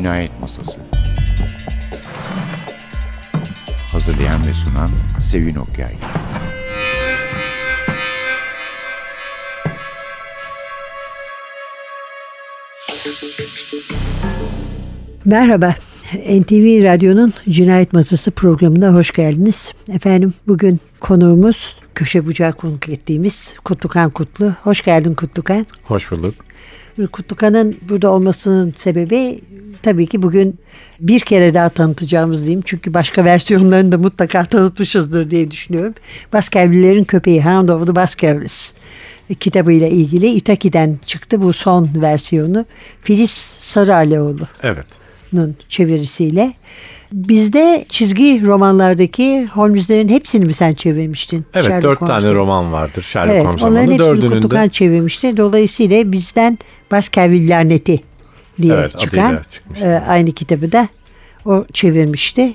Cinayet 0.00 0.40
Masası 0.40 0.80
Hazırlayan 3.92 4.46
ve 4.46 4.54
sunan 4.54 4.90
Sevin 5.22 5.54
Okyay 5.54 5.94
Merhaba, 15.24 15.74
NTV 16.14 16.84
Radyo'nun 16.84 17.32
Cinayet 17.48 17.92
Masası 17.92 18.30
programına 18.30 18.94
hoş 18.94 19.10
geldiniz. 19.10 19.72
Efendim 19.92 20.34
bugün 20.48 20.80
konuğumuz 21.00 21.78
köşe 21.94 22.26
bucağı 22.26 22.52
konuk 22.52 22.88
ettiğimiz 22.88 23.54
Kutlukan 23.64 24.10
Kutlu. 24.10 24.54
Hoş 24.62 24.84
geldin 24.84 25.14
Kutlukan. 25.14 25.66
Hoş 25.84 26.10
bulduk. 26.10 26.34
Kutlukan'ın 27.12 27.76
burada 27.88 28.10
olmasının 28.10 28.72
sebebi 28.76 29.40
tabii 29.82 30.06
ki 30.06 30.22
bugün 30.22 30.58
bir 31.00 31.20
kere 31.20 31.54
daha 31.54 31.68
tanıtacağımız 31.68 32.46
diyeyim. 32.46 32.62
Çünkü 32.64 32.94
başka 32.94 33.24
versiyonlarını 33.24 33.92
da 33.92 33.98
mutlaka 33.98 34.44
tanıtmışızdır 34.44 35.30
diye 35.30 35.50
düşünüyorum. 35.50 35.94
Baskerville'lerin 36.32 37.04
köpeği 37.04 37.44
Hound 37.44 37.68
of 37.68 37.86
the 37.86 37.94
Baskervilles 37.94 38.74
kitabıyla 39.34 39.88
ilgili 39.88 40.26
Itaki'den 40.26 40.98
çıktı 41.06 41.42
bu 41.42 41.52
son 41.52 41.88
versiyonu. 41.96 42.66
Filiz 43.02 43.30
Sarıaleoğlu. 43.58 44.48
Evet. 44.62 44.86
çevirisiyle. 45.68 46.52
Bizde 47.12 47.84
çizgi 47.88 48.42
romanlardaki 48.46 49.46
Holmes'lerin 49.46 50.08
hepsini 50.08 50.44
mi 50.44 50.52
sen 50.52 50.74
çevirmiştin? 50.74 51.44
Evet 51.54 51.64
Sherlock 51.64 51.82
dört 51.82 52.00
Holmes'u? 52.00 52.26
tane 52.26 52.34
roman 52.34 52.72
vardır 52.72 53.02
Sherlock 53.02 53.34
Evet 53.34 53.46
Holmes 53.46 53.62
onların 53.62 53.82
hepsini 53.82 53.98
Dördünün 53.98 54.42
Kutukan 54.42 54.64
de 54.64 54.70
çevirmişti. 54.70 55.36
Dolayısıyla 55.36 56.12
bizden 56.12 56.58
Baskerville 56.90 57.48
laneti 57.48 58.09
diye 58.62 58.74
Evet, 58.74 58.98
çıkan 58.98 59.38
e, 59.82 59.88
aynı 59.88 60.32
kitabı 60.32 60.72
da 60.72 60.88
o 61.44 61.64
çevirmişti. 61.72 62.54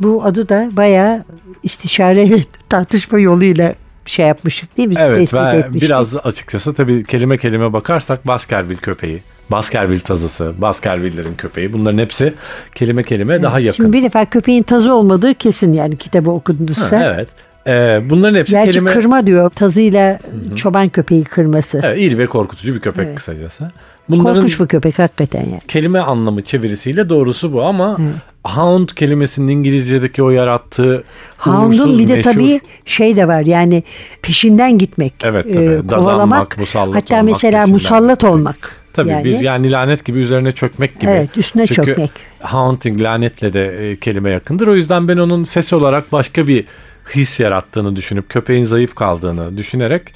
Bu 0.00 0.24
adı 0.24 0.48
da 0.48 0.68
bayağı 0.72 1.24
istişare 1.62 2.30
ve 2.30 2.36
tartışma 2.68 3.18
yoluyla 3.20 3.74
şey 4.06 4.26
yapmıştık 4.26 4.76
değil 4.76 4.88
mi? 4.88 4.94
evet 4.98 5.14
Tespit 5.14 5.40
ve 5.40 5.56
etmiştik. 5.56 5.82
biraz 5.82 6.16
açıkçası 6.16 6.74
tabii 6.74 7.04
kelime 7.04 7.38
kelime 7.38 7.72
bakarsak 7.72 8.26
Baskerville 8.26 8.76
köpeği, 8.80 9.22
Baskerville 9.50 10.00
tazısı, 10.00 10.52
Baskerville'lerin 10.58 11.34
köpeği 11.34 11.72
bunların 11.72 11.98
hepsi 11.98 12.34
kelime 12.74 13.02
kelime 13.02 13.42
daha 13.42 13.60
yakın. 13.60 13.76
Şimdi 13.84 13.92
bir 13.96 14.02
defa 14.02 14.24
köpeğin 14.24 14.62
tazı 14.62 14.94
olmadığı 14.94 15.34
kesin 15.34 15.72
yani 15.72 15.96
kitabı 15.96 16.30
okudunuzsa. 16.30 17.00
Ha, 17.00 17.12
evet. 17.14 17.28
Ee, 17.66 18.10
bunların 18.10 18.38
hepsi 18.38 18.50
Gerçi 18.52 18.72
kelime 18.72 18.92
kırma 18.92 19.26
diyor 19.26 19.50
tazıyla 19.50 20.18
çoban 20.56 20.88
köpeği 20.88 21.24
kırması. 21.24 21.80
evet, 21.84 21.98
iri 22.02 22.18
ve 22.18 22.26
korkutucu 22.26 22.74
bir 22.74 22.80
köpek 22.80 23.06
Evet. 23.06 23.16
kısacası. 23.16 23.70
Bunların 24.08 24.34
Korkunç 24.34 24.60
bir 24.60 24.66
köpek 24.66 24.98
hakikaten 24.98 25.40
yani. 25.40 25.60
kelime 25.68 25.98
anlamı 25.98 26.42
çevirisiyle 26.42 27.08
doğrusu 27.08 27.52
bu 27.52 27.62
ama 27.62 27.98
hound 28.44 28.88
kelimesinin 28.88 29.48
İngilizce'deki 29.48 30.22
o 30.22 30.30
yarattığı 30.30 31.04
Hound'un 31.38 31.98
bir 31.98 32.08
de 32.08 32.12
meşhur- 32.14 32.22
tabii 32.22 32.60
şey 32.84 33.16
de 33.16 33.28
var 33.28 33.46
yani 33.46 33.82
peşinden 34.22 34.78
gitmek, 34.78 35.14
Evet, 35.22 35.46
e, 35.46 35.52
tabii. 35.52 35.86
kovalamak, 35.86 36.16
Dadanmak, 36.16 36.58
musallat 36.58 36.96
hatta 36.96 37.14
olmak, 37.14 37.24
mesela 37.30 37.66
musallat 37.66 38.18
gitmek. 38.18 38.32
olmak. 38.32 38.76
Tabii 38.92 39.08
yani. 39.08 39.24
bir 39.24 39.40
yani 39.40 39.72
lanet 39.72 40.04
gibi 40.04 40.18
üzerine 40.18 40.52
çökmek 40.52 41.00
gibi. 41.00 41.10
Evet, 41.10 41.38
üstüne 41.38 41.66
Çünkü 41.66 41.84
çökmek. 41.84 42.10
haunting 42.40 43.02
lanetle 43.02 43.52
de 43.52 43.90
e, 43.90 43.96
kelime 43.96 44.30
yakındır. 44.30 44.66
O 44.66 44.74
yüzden 44.76 45.08
ben 45.08 45.16
onun 45.16 45.44
ses 45.44 45.72
olarak 45.72 46.12
başka 46.12 46.48
bir 46.48 46.64
his 47.14 47.40
yarattığını 47.40 47.96
düşünüp 47.96 48.28
köpeğin 48.28 48.64
zayıf 48.64 48.94
kaldığını 48.94 49.56
düşünerek 49.56 50.02
e, 50.08 50.12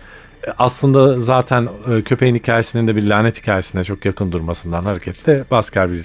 aslında 0.59 1.21
zaten 1.21 1.69
e, 1.91 2.03
köpeğin 2.03 2.35
hikayesinin 2.35 2.89
de 2.89 2.97
bir 2.97 3.07
lanet 3.07 3.43
hikayesine 3.43 3.85
çok 3.85 4.05
yakın 4.05 4.33
durmasından 4.33 4.83
hareketle 4.83 5.45
Baskerville 5.51 6.05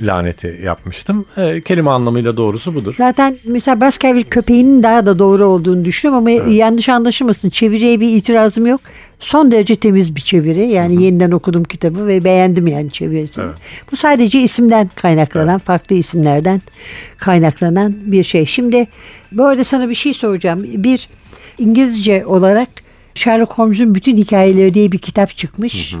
laneti 0.00 0.60
yapmıştım. 0.64 1.26
E, 1.36 1.60
kelime 1.60 1.90
anlamıyla 1.90 2.36
doğrusu 2.36 2.74
budur. 2.74 2.94
Zaten 2.98 3.38
mesela 3.44 3.80
Baskerville 3.80 4.24
köpeğinin 4.24 4.82
daha 4.82 5.06
da 5.06 5.18
doğru 5.18 5.46
olduğunu 5.46 5.84
düşünüyorum 5.84 6.26
ama 6.26 6.50
yanlış 6.50 6.88
anlaşılmasın. 6.88 7.50
Çeviriye 7.50 8.00
bir 8.00 8.08
itirazım 8.08 8.66
yok. 8.66 8.80
Son 9.20 9.50
derece 9.50 9.76
temiz 9.76 10.16
bir 10.16 10.20
çeviri. 10.20 10.66
Yani 10.66 11.02
yeniden 11.02 11.30
okudum 11.30 11.64
kitabı 11.64 12.06
ve 12.06 12.24
beğendim 12.24 12.66
yani 12.66 12.90
çevirisini. 12.90 13.44
Evet. 13.44 13.56
Bu 13.92 13.96
sadece 13.96 14.40
isimden 14.40 14.90
kaynaklanan, 14.94 15.58
farklı 15.58 15.96
isimlerden 15.96 16.62
kaynaklanan 17.18 17.94
bir 18.06 18.22
şey. 18.22 18.46
Şimdi 18.46 18.86
bu 19.32 19.44
arada 19.44 19.64
sana 19.64 19.88
bir 19.88 19.94
şey 19.94 20.14
soracağım. 20.14 20.64
Bir 20.64 21.08
İngilizce 21.58 22.26
olarak 22.26 22.68
Sherlock 23.16 23.52
Holmes'un 23.52 23.94
bütün 23.94 24.16
hikayeleri 24.16 24.74
diye 24.74 24.92
bir 24.92 24.98
kitap 24.98 25.36
çıkmış. 25.36 25.94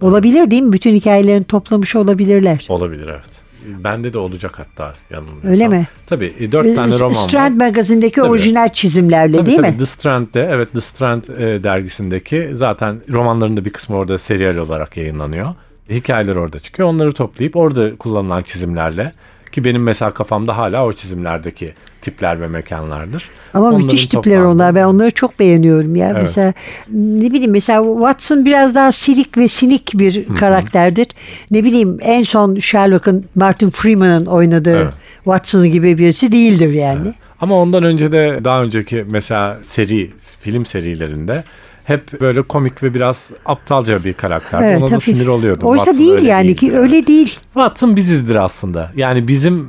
Olabilir 0.00 0.50
değil 0.50 0.62
mi? 0.62 0.72
Bütün 0.72 0.92
hikayelerini 0.94 1.44
toplamış 1.44 1.96
olabilirler. 1.96 2.66
Olabilir 2.68 3.08
evet. 3.08 3.38
Bende 3.84 4.12
de 4.12 4.18
olacak 4.18 4.58
hatta 4.58 4.92
yanılmıyorsam. 5.10 5.50
Öyle 5.50 5.68
mi? 5.68 5.86
Tabii 6.06 6.32
e, 6.40 6.52
dört 6.52 6.74
tane 6.76 6.94
Ee, 6.94 6.98
roman 6.98 7.12
Strand 7.12 7.60
var. 7.60 7.66
magazindeki 7.66 8.14
Tabii. 8.16 8.28
orijinal 8.30 8.68
çizimlerle 8.68 9.36
Tabii, 9.36 9.46
değil 9.46 9.58
tabii. 9.58 9.70
mi? 9.70 9.78
The 9.78 9.86
Strand'de 9.86 10.48
evet 10.52 10.72
The 10.72 10.80
Strand 10.80 11.24
e, 11.24 11.64
dergisindeki 11.64 12.50
zaten 12.52 13.00
romanların 13.10 13.56
da 13.56 13.64
bir 13.64 13.70
kısmı 13.70 13.96
orada 13.96 14.18
serial 14.18 14.56
olarak 14.56 14.96
yayınlanıyor. 14.96 15.54
Hikayeler 15.90 16.36
orada 16.36 16.58
çıkıyor. 16.60 16.88
Onları 16.88 17.12
toplayıp 17.12 17.56
orada 17.56 17.96
kullanılan 17.96 18.40
çizimlerle 18.40 19.12
ki 19.52 19.64
benim 19.64 19.82
mesela 19.82 20.10
kafamda 20.10 20.56
hala 20.56 20.84
o 20.86 20.92
çizimlerdeki 20.92 21.72
tipler 22.02 22.40
ve 22.40 22.48
mekanlardır. 22.48 23.24
Ama 23.54 23.66
Onların 23.68 23.84
müthiş 23.86 24.06
tipler 24.06 24.22
toplandığı- 24.22 24.46
onlar. 24.46 24.74
Ben 24.74 24.84
onları 24.84 25.10
çok 25.10 25.38
beğeniyorum 25.38 25.96
ya. 25.96 26.08
Evet. 26.10 26.22
Mesela 26.22 26.52
ne 26.92 27.30
bileyim 27.32 27.50
mesela 27.50 27.84
Watson 27.94 28.44
biraz 28.44 28.74
daha 28.74 28.92
silik 28.92 29.38
ve 29.38 29.48
sinik 29.48 29.90
bir 29.94 30.26
karakterdir. 30.36 31.06
Ne 31.50 31.64
bileyim 31.64 31.98
en 32.00 32.22
son 32.22 32.54
Sherlock'un 32.58 33.24
Martin 33.34 33.70
Freeman'ın 33.70 34.26
oynadığı 34.26 34.76
Evet. 34.82 34.92
Watson'ı 35.24 35.66
gibi 35.66 35.98
birisi 35.98 36.32
değildir 36.32 36.72
yani. 36.72 37.14
Ama 37.40 37.56
ondan 37.58 37.84
önce 37.84 38.12
de 38.12 38.40
daha 38.44 38.62
önceki 38.62 39.04
mesela 39.10 39.58
seri 39.62 40.10
film 40.40 40.66
serilerinde 40.66 41.44
hep 41.84 42.20
böyle 42.20 42.42
komik 42.42 42.82
ve 42.82 42.94
biraz 42.94 43.26
aptalca 43.46 44.04
bir 44.04 44.12
karakterdi. 44.12 44.64
Evet, 44.64 44.82
Ona 44.82 44.90
da 44.90 44.94
hafif. 44.94 45.16
sinir 45.16 45.26
oluyordum. 45.26 45.68
Oysa 45.68 45.84
Watson 45.84 46.04
değil 46.04 46.18
öyle 46.18 46.26
yani 46.28 46.56
ki 46.56 46.78
öyle 46.78 47.06
değil. 47.06 47.38
Watson 47.54 47.96
bizizdir 47.96 48.34
aslında. 48.34 48.90
Yani 48.96 49.28
bizim 49.28 49.68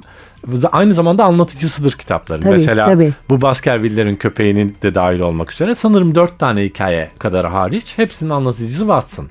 aynı 0.72 0.94
zamanda 0.94 1.24
anlatıcısıdır 1.24 1.92
kitapların. 1.92 2.42
Tabii, 2.42 2.58
Mesela 2.58 2.86
tabii. 2.86 3.14
bu 3.30 3.42
Baskerville'lerin 3.42 4.16
köpeğinin 4.16 4.76
de 4.84 4.96
dahil 4.96 5.20
olmak 5.20 5.52
üzere 5.52 5.76
sanırım 5.76 6.16
dört 6.16 6.40
tane 6.40 6.64
hikaye 6.64 7.12
kadar 7.20 7.50
hariç 7.50 7.94
hepsinin 7.96 8.30
anlatıcısı 8.30 8.80
Watson. 8.80 9.28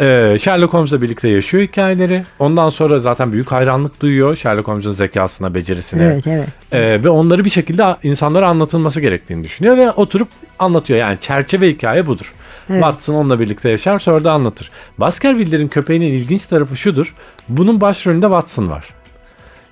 Ee, 0.00 0.36
Sherlock 0.40 0.74
Holmes'la 0.74 1.02
birlikte 1.02 1.28
yaşıyor 1.28 1.62
hikayeleri. 1.62 2.24
Ondan 2.38 2.68
sonra 2.68 2.98
zaten 2.98 3.32
büyük 3.32 3.52
hayranlık 3.52 4.00
duyuyor 4.00 4.36
Sherlock 4.36 4.68
Holmes'un 4.68 4.92
zekasına, 4.92 5.54
becerisine. 5.54 6.04
Evet 6.04 6.26
evet. 6.26 6.48
Ee, 6.72 7.04
ve 7.04 7.08
onları 7.08 7.44
bir 7.44 7.50
şekilde 7.50 7.96
insanlara 8.02 8.48
anlatılması 8.48 9.00
gerektiğini 9.00 9.44
düşünüyor 9.44 9.76
ve 9.76 9.90
oturup 9.90 10.28
anlatıyor. 10.58 10.98
Yani 10.98 11.18
çerçeve 11.18 11.68
hikaye 11.68 12.06
budur. 12.06 12.34
Evet. 12.70 12.80
Watson 12.80 13.14
onunla 13.14 13.40
birlikte 13.40 13.70
yaşar 13.70 13.98
sonra 13.98 14.24
da 14.24 14.32
anlatır. 14.32 14.70
Baskerville'lerin 14.98 15.68
köpeğinin 15.68 16.12
ilginç 16.12 16.46
tarafı 16.46 16.76
şudur. 16.76 17.14
Bunun 17.48 17.80
başrolünde 17.80 18.26
Watson 18.26 18.68
var. 18.68 18.84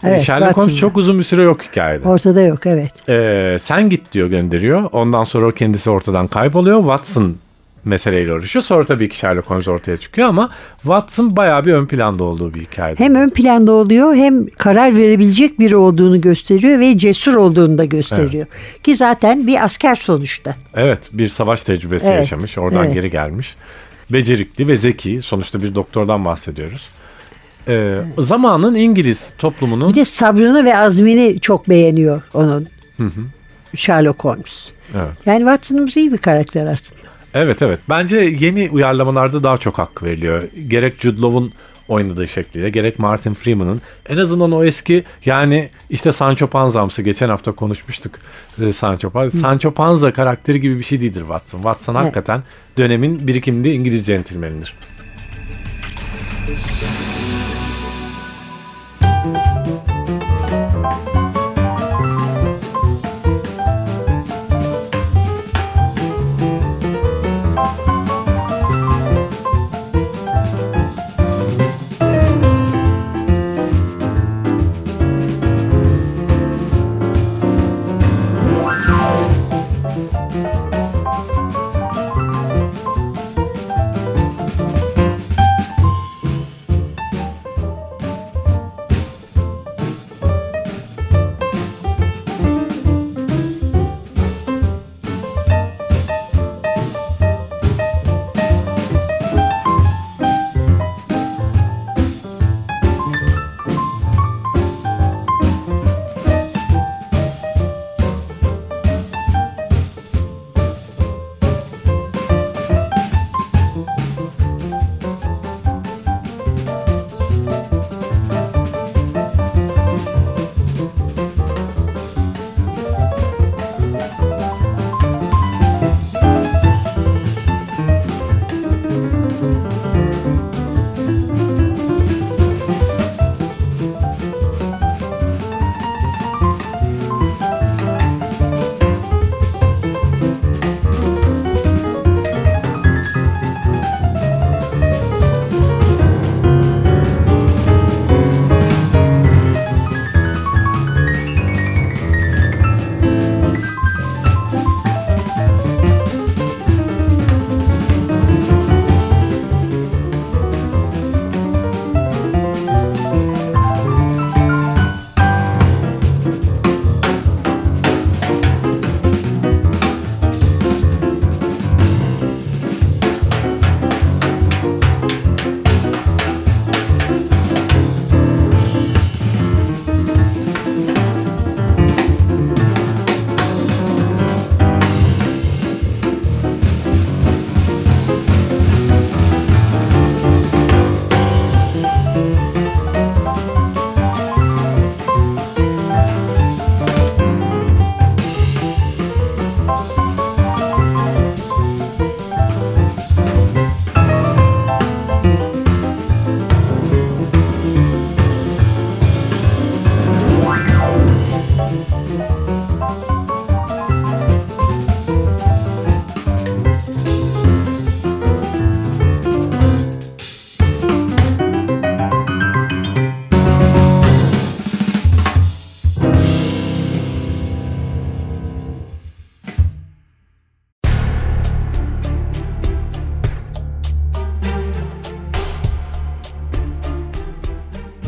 Ee, 0.05 0.09
Evet, 0.09 0.23
Sherlock 0.23 0.57
Holmes 0.57 0.77
çok 0.77 0.97
uzun 0.97 1.19
bir 1.19 1.25
süre 1.25 1.43
yok 1.43 1.63
hikayede. 1.63 2.09
Ortada 2.09 2.41
yok 2.41 2.67
evet. 2.67 3.09
Ee, 3.09 3.57
sen 3.63 3.89
git 3.91 4.13
diyor 4.13 4.29
gönderiyor. 4.29 4.89
Ondan 4.93 5.25
sonra 5.25 5.47
o 5.47 5.51
kendisi 5.51 5.91
ortadan 5.91 6.27
kayboluyor. 6.27 6.79
Watson 6.79 7.37
meseleyle 7.85 8.33
uğraşıyor. 8.33 8.63
Sonra 8.63 8.85
tabii 8.85 9.09
ki 9.09 9.17
Sherlock 9.17 9.51
Holmes 9.51 9.69
ortaya 9.69 9.97
çıkıyor 9.97 10.29
ama 10.29 10.51
Watson 10.77 11.37
bayağı 11.37 11.65
bir 11.65 11.73
ön 11.73 11.87
planda 11.87 12.25
olduğu 12.25 12.55
bir 12.55 12.61
hikayede. 12.61 13.05
Hem 13.05 13.15
ön 13.15 13.31
planda 13.31 13.73
oluyor 13.73 14.15
hem 14.15 14.47
karar 14.47 14.97
verebilecek 14.97 15.59
biri 15.61 15.77
olduğunu 15.77 16.21
gösteriyor 16.21 16.81
ve 16.81 16.99
cesur 16.99 17.35
olduğunu 17.35 17.79
da 17.79 17.85
gösteriyor. 17.85 18.47
Ki 18.83 18.97
zaten 18.97 19.47
bir 19.47 19.65
asker 19.65 19.95
sonuçta. 19.95 20.55
Evet 20.75 21.09
bir 21.13 21.29
savaş 21.29 21.63
tecrübesi 21.63 22.07
Evet, 22.07 22.19
yaşamış. 22.19 22.59
Oradan 22.59 22.85
evet. 22.85 22.95
geri 22.95 23.11
gelmiş. 23.11 23.57
Becerikli 24.11 24.69
ve 24.69 24.77
zeki. 24.77 25.23
Sonuçta 25.23 25.63
bir 25.63 25.75
doktordan 25.75 26.25
bahsediyoruz. 26.25 26.89
Ee, 27.69 27.99
zamanın 28.19 28.75
İngiliz 28.75 29.33
toplumunun 29.39 29.91
Bir 29.91 29.95
de 29.95 30.05
sabrını 30.05 30.65
ve 30.65 30.77
azmini 30.77 31.41
çok 31.41 31.69
beğeniyor 31.69 32.23
onun. 32.35 32.69
Sherlock 33.75 34.25
Holmes. 34.25 34.69
evet. 34.95 35.27
Yani 35.27 35.39
Watson'ımız 35.39 35.97
iyi 35.97 36.13
bir 36.13 36.19
karakter 36.19 36.67
aslında. 36.67 37.01
evet 37.35 37.63
evet 37.63 37.79
bence 37.89 38.17
yeni 38.17 38.71
uyarlamalarda 38.73 39.43
daha 39.43 39.59
çok 39.59 39.79
hak 39.79 40.03
veriliyor. 40.03 40.43
Gerek 40.69 40.95
Jude 41.01 41.21
Law'un 41.21 41.53
oynadığı 41.89 42.29
şekliyle 42.29 42.71
gerek 42.71 42.99
Martin 42.99 43.35
Freeman'ın 43.35 43.81
en 44.09 44.17
azından 44.17 44.53
o 44.53 44.65
eski 44.65 45.05
yani 45.25 45.71
işte 45.91 46.13
Sancho 46.13 46.47
Panza'msı 46.47 47.03
geçen 47.03 47.29
hafta 47.29 47.53
konuşmuştuk 47.53 48.13
e, 48.63 48.73
Sancho 48.73 49.11
Panza. 49.11 49.39
Sancho 49.39 49.71
Panza 49.71 50.13
karakteri 50.13 50.61
gibi 50.61 50.79
bir 50.79 50.85
şey 50.85 51.01
değildir 51.01 51.21
Watson. 51.21 51.59
Watson 51.59 51.95
Evet. 51.95 52.05
hakikaten 52.05 52.43
dönemin 52.79 53.27
birikimli 53.29 53.73
İngiliz 53.73 54.07
centilmenidir. 54.07 54.75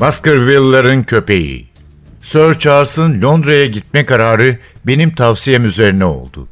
Baskerville'ların 0.00 1.02
köpeği. 1.02 1.68
Sir 2.20 2.54
Charles'ın 2.54 3.22
Londra'ya 3.22 3.66
gitme 3.66 4.06
kararı 4.06 4.58
benim 4.86 5.14
tavsiyem 5.14 5.64
üzerine 5.64 6.04
oldu. 6.04 6.48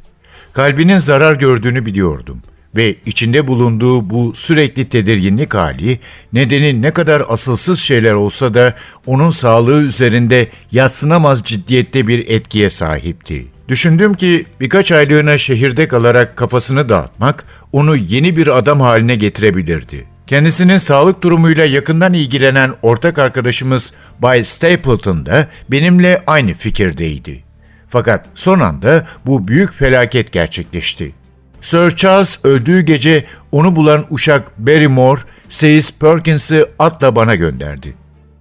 Kalbinin 0.53 0.99
zarar 0.99 1.35
gördüğünü 1.35 1.87
biliyordum 1.87 2.43
ve 2.77 2.95
içinde 3.07 3.47
bulunduğu 3.47 4.11
bu 4.11 4.33
sürekli 4.35 4.89
tedirginlik 4.89 5.55
hali 5.55 5.99
nedeni 6.33 6.83
ne 6.83 6.91
kadar 6.91 7.23
asılsız 7.29 7.79
şeyler 7.79 8.13
olsa 8.13 8.55
da 8.55 8.75
onun 9.07 9.31
sağlığı 9.31 9.83
üzerinde 9.83 10.49
yatsınamaz 10.73 11.43
ciddiyette 11.45 12.09
bir 12.09 12.29
etkiye 12.29 12.71
sahipti. 12.71 13.47
Düşündüm 13.69 14.15
ki 14.15 14.47
birkaç 14.61 14.93
aylığına 14.93 15.39
şehirde 15.39 15.89
kalarak 15.89 16.37
kafasını 16.37 16.89
dağıtmak 16.89 17.45
onu 17.73 17.97
yeni 17.97 18.37
bir 18.37 18.59
adam 18.59 18.81
haline 18.81 19.17
getirebilirdi. 19.17 20.16
Kendisinin 20.27 20.79
sağlık 20.79 21.23
durumuyla 21.23 21.65
yakından 21.65 22.13
ilgilenen 22.13 22.75
ortak 22.83 23.19
arkadaşımız 23.19 23.93
Bay 24.19 24.45
Stapleton 24.45 25.27
da 25.27 25.49
benimle 25.71 26.23
aynı 26.27 26.55
fikirdeydi. 26.55 27.45
Fakat 27.89 28.27
son 28.35 28.61
anda 28.61 29.07
bu 29.27 29.49
büyük 29.49 29.75
felaket 29.75 30.33
gerçekleşti. 30.33 31.13
Sir 31.61 31.91
Charles 31.91 32.45
öldüğü 32.45 32.81
gece 32.81 33.25
onu 33.53 33.77
bulan 33.77 34.07
uşak 34.11 34.59
Barrymore, 34.59 35.21
Seyis 35.49 35.99
Perkins'i 35.99 36.67
atla 36.79 37.17
bana 37.17 37.35
gönderdi. 37.35 37.95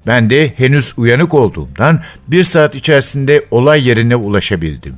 Ben 0.07 0.29
de 0.29 0.53
henüz 0.57 0.93
uyanık 0.97 1.33
olduğumdan 1.33 1.99
bir 2.27 2.43
saat 2.43 2.75
içerisinde 2.75 3.45
olay 3.51 3.87
yerine 3.87 4.15
ulaşabildim. 4.15 4.95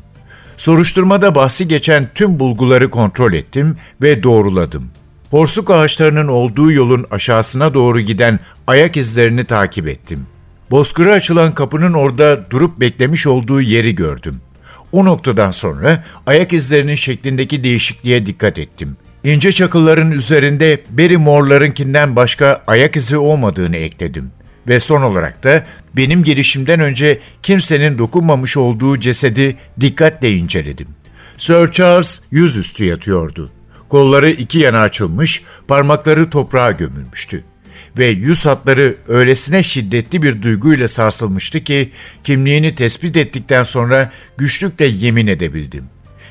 Soruşturmada 0.58 1.36
bahsi 1.36 1.68
geçen 1.68 2.10
tüm 2.16 2.40
bulguları 2.40 2.90
kontrol 2.90 3.34
ettim 3.34 3.78
ve 4.02 4.24
doğruladım. 4.24 4.92
Porsuk 5.32 5.72
ağaçlarının 5.72 6.28
olduğu 6.28 6.72
yolun 6.72 7.06
aşağısına 7.12 7.74
doğru 7.74 8.00
giden 8.00 8.40
ayak 8.68 8.98
izlerini 8.98 9.44
takip 9.44 9.88
ettim. 9.88 10.28
Bozkır'a 10.72 11.12
açılan 11.12 11.54
kapının 11.54 11.94
orada 11.94 12.52
durup 12.52 12.80
beklemiş 12.80 13.28
olduğu 13.28 13.62
yeri 13.62 13.96
gördüm. 13.96 14.42
O 14.92 15.06
noktadan 15.06 15.52
sonra 15.52 16.04
ayak 16.26 16.54
izlerinin 16.54 16.96
şeklindeki 16.96 17.64
değişikliğe 17.64 18.26
dikkat 18.26 18.58
ettim. 18.58 18.98
İnce 19.24 19.52
çakılların 19.52 20.12
üzerinde 20.12 20.82
Barrymore'larınkinden 20.90 22.16
başka 22.16 22.64
ayak 22.68 22.96
izi 22.96 23.18
olmadığını 23.18 23.78
ekledim. 23.78 24.32
Ve 24.68 24.80
son 24.80 25.02
olarak 25.02 25.44
da 25.44 25.66
benim 25.96 26.24
gelişimden 26.24 26.80
önce 26.80 27.20
kimsenin 27.44 27.98
dokunmamış 27.98 28.58
olduğu 28.58 29.00
cesedi 29.00 29.58
dikkatle 29.80 30.32
inceledim. 30.34 30.88
Sir 31.38 31.72
Charles 31.72 32.22
yüzüstü 32.32 32.86
yatıyordu. 32.86 33.52
Kolları 33.90 34.30
iki 34.30 34.60
yana 34.60 34.80
açılmış, 34.80 35.44
parmakları 35.68 36.30
toprağa 36.30 36.72
gömülmüştü. 36.72 37.44
Ve 37.98 38.06
yüz 38.08 38.46
hatları 38.46 38.96
öylesine 39.08 39.64
şiddetli 39.64 40.22
bir 40.22 40.42
duyguyla 40.42 40.88
sarsılmıştı 40.88 41.64
ki 41.64 41.92
kimliğini 42.24 42.76
tespit 42.76 43.18
ettikten 43.18 43.64
sonra 43.64 44.12
güçlükle 44.38 44.86
yemin 44.86 45.28
edebildim. 45.28 45.86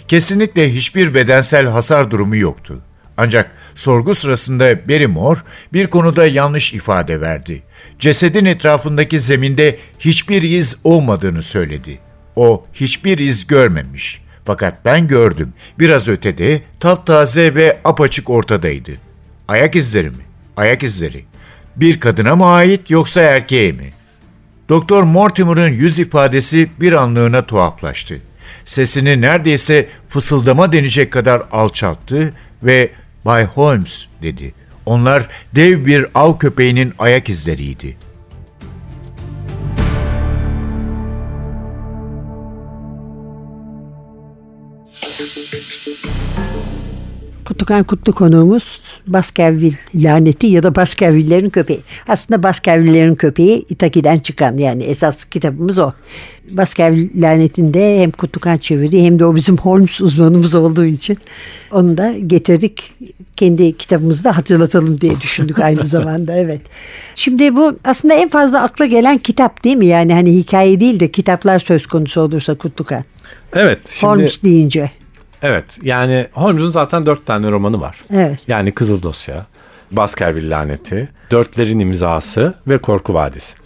Kesinlikle 0.09 0.75
hiçbir 0.75 1.15
bedensel 1.15 1.67
hasar 1.67 2.11
durumu 2.11 2.37
yoktu. 2.37 2.83
Ancak 3.17 3.51
sorgu 3.75 4.15
sırasında 4.15 4.89
Barrymore 4.89 5.41
bir 5.73 5.87
konuda 5.87 6.27
yanlış 6.27 6.73
ifade 6.73 7.21
verdi. 7.21 7.63
Cesedin 7.99 8.45
etrafındaki 8.45 9.21
zeminde 9.21 9.79
hiçbir 9.99 10.43
iz 10.43 10.77
olmadığını 10.85 11.43
söyledi. 11.43 11.99
O 12.37 12.67
hiçbir 12.73 13.19
iz 13.19 13.47
görmemiş. 13.47 14.25
Fakat 14.47 14.85
ben 14.85 15.09
gördüm. 15.09 15.53
Biraz 15.79 16.09
ötede, 16.09 16.62
taptaze 16.81 17.55
ve 17.55 17.79
apaçık 17.85 18.31
ortadaydı. 18.31 18.93
Ayak 19.49 19.76
izleri 19.76 20.11
mi? 20.11 20.25
Ayak 20.57 20.83
izleri. 20.83 21.25
Bir 21.76 22.00
kadına 22.00 22.37
mı 22.37 22.47
ait 22.47 22.91
yoksa 22.91 23.21
erkeğe 23.21 23.73
mi? 23.73 23.93
Doktor 24.69 25.03
Mortimer'ın 25.03 25.71
yüz 25.71 25.99
ifadesi 25.99 26.71
bir 26.81 26.93
anlığına 26.93 27.47
tuhaflaştı. 27.47 28.21
Sesini 28.65 29.21
neredeyse 29.21 29.88
fısıldama 30.09 30.73
denecek 30.73 31.12
kadar 31.12 31.43
alçalttı 31.53 32.35
ve 32.62 32.91
Bay 33.25 33.45
Holmes 33.45 34.07
dedi. 34.23 34.55
Onlar 34.87 35.29
dev 35.55 35.87
bir 35.87 36.07
av 36.15 36.38
köpeğinin 36.38 36.95
ayak 36.99 37.29
izleriydi. 37.29 37.97
Kutukan 47.57 47.85
Kutlu 47.85 48.13
konuğumuz 48.13 48.81
Baskerville 49.07 49.77
laneti 49.95 50.47
ya 50.47 50.63
da 50.63 50.75
Baskerville'lerin 50.75 51.51
köpeği. 51.51 51.81
Aslında 52.09 52.43
Baskerville'lerin 52.43 53.15
köpeği 53.15 53.67
Itaki'den 53.69 54.19
çıkan 54.19 54.57
yani 54.57 54.85
esas 54.85 55.25
kitabımız 55.25 55.79
o. 55.79 55.93
Baskerville 56.51 57.21
lanetinde 57.21 58.01
hem 58.01 58.11
Kutlukan 58.11 58.57
çevirdi 58.57 59.03
hem 59.03 59.19
de 59.19 59.25
o 59.25 59.35
bizim 59.35 59.57
Holmes 59.57 60.01
uzmanımız 60.01 60.55
olduğu 60.55 60.85
için 60.85 61.17
onu 61.73 61.99
da 61.99 62.13
getirdik. 62.27 62.93
Kendi 63.37 63.77
kitabımızda 63.77 64.37
hatırlatalım 64.37 65.01
diye 65.01 65.21
düşündük 65.21 65.59
aynı 65.59 65.85
zamanda 65.97 66.37
evet. 66.37 66.61
Şimdi 67.15 67.57
bu 67.57 67.77
aslında 67.85 68.15
en 68.15 68.29
fazla 68.29 68.63
akla 68.63 68.87
gelen 68.87 69.19
kitap 69.19 69.65
değil 69.65 69.77
mi? 69.77 69.87
Yani 69.87 70.15
hani 70.15 70.35
hikaye 70.35 70.81
değil 70.81 71.01
de 71.01 71.11
kitaplar 71.11 71.59
söz 71.59 71.87
konusu 71.87 72.21
olursa 72.21 72.55
Kutlukan. 72.55 73.05
Evet. 73.55 73.79
Şimdi... 73.91 74.13
Holmes 74.13 74.43
deyince. 74.43 74.91
Evet 75.47 75.79
yani 75.83 76.26
Holmes'un 76.33 76.69
zaten 76.69 77.07
dört 77.07 77.26
tane 77.26 77.50
romanı 77.50 77.81
var. 77.81 77.97
Evet. 78.15 78.49
Yani 78.49 78.73
Kızıl 78.73 79.03
Dosya, 79.03 79.47
Baskerville 79.91 80.50
Laneti, 80.50 81.09
Dörtlerin 81.31 81.79
İmzası 81.79 82.55
ve 82.67 82.79
Korku 82.79 83.15
Vadisi. 83.15 83.57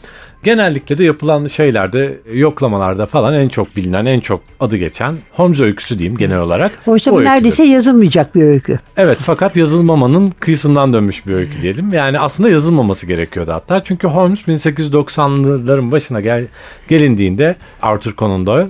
Genellikle 0.43 0.99
de 0.99 1.05
yapılan 1.05 1.47
şeylerde, 1.47 2.19
yoklamalarda 2.33 3.07
falan 3.07 3.35
en 3.35 3.49
çok 3.49 3.77
bilinen, 3.77 4.07
en 4.07 4.21
çok 4.21 4.41
adı 4.61 4.77
geçen 4.77 5.17
Holmes 5.31 5.61
öyküsü 5.61 5.99
diyeyim 5.99 6.19
genel 6.19 6.39
olarak. 6.39 6.73
Oysa 6.87 7.11
bu 7.11 7.19
öyküdür. 7.19 7.35
neredeyse 7.35 7.65
yazılmayacak 7.65 8.35
bir 8.35 8.43
öykü. 8.43 8.79
Evet 8.97 9.19
fakat 9.21 9.57
yazılmamanın 9.57 10.31
kıyısından 10.41 10.93
dönmüş 10.93 11.27
bir 11.27 11.35
öykü 11.35 11.63
diyelim. 11.63 11.93
Yani 11.93 12.19
aslında 12.19 12.49
yazılmaması 12.49 13.07
gerekiyordu 13.07 13.53
hatta. 13.53 13.85
Çünkü 13.85 14.09
Holmes 14.09 14.41
1890'ların 14.41 15.93
başına 15.93 16.21
gel, 16.21 16.47
gelindiğinde 16.89 17.57
Arthur 17.83 18.17
Conan 18.17 18.47
Doyle 18.47 18.67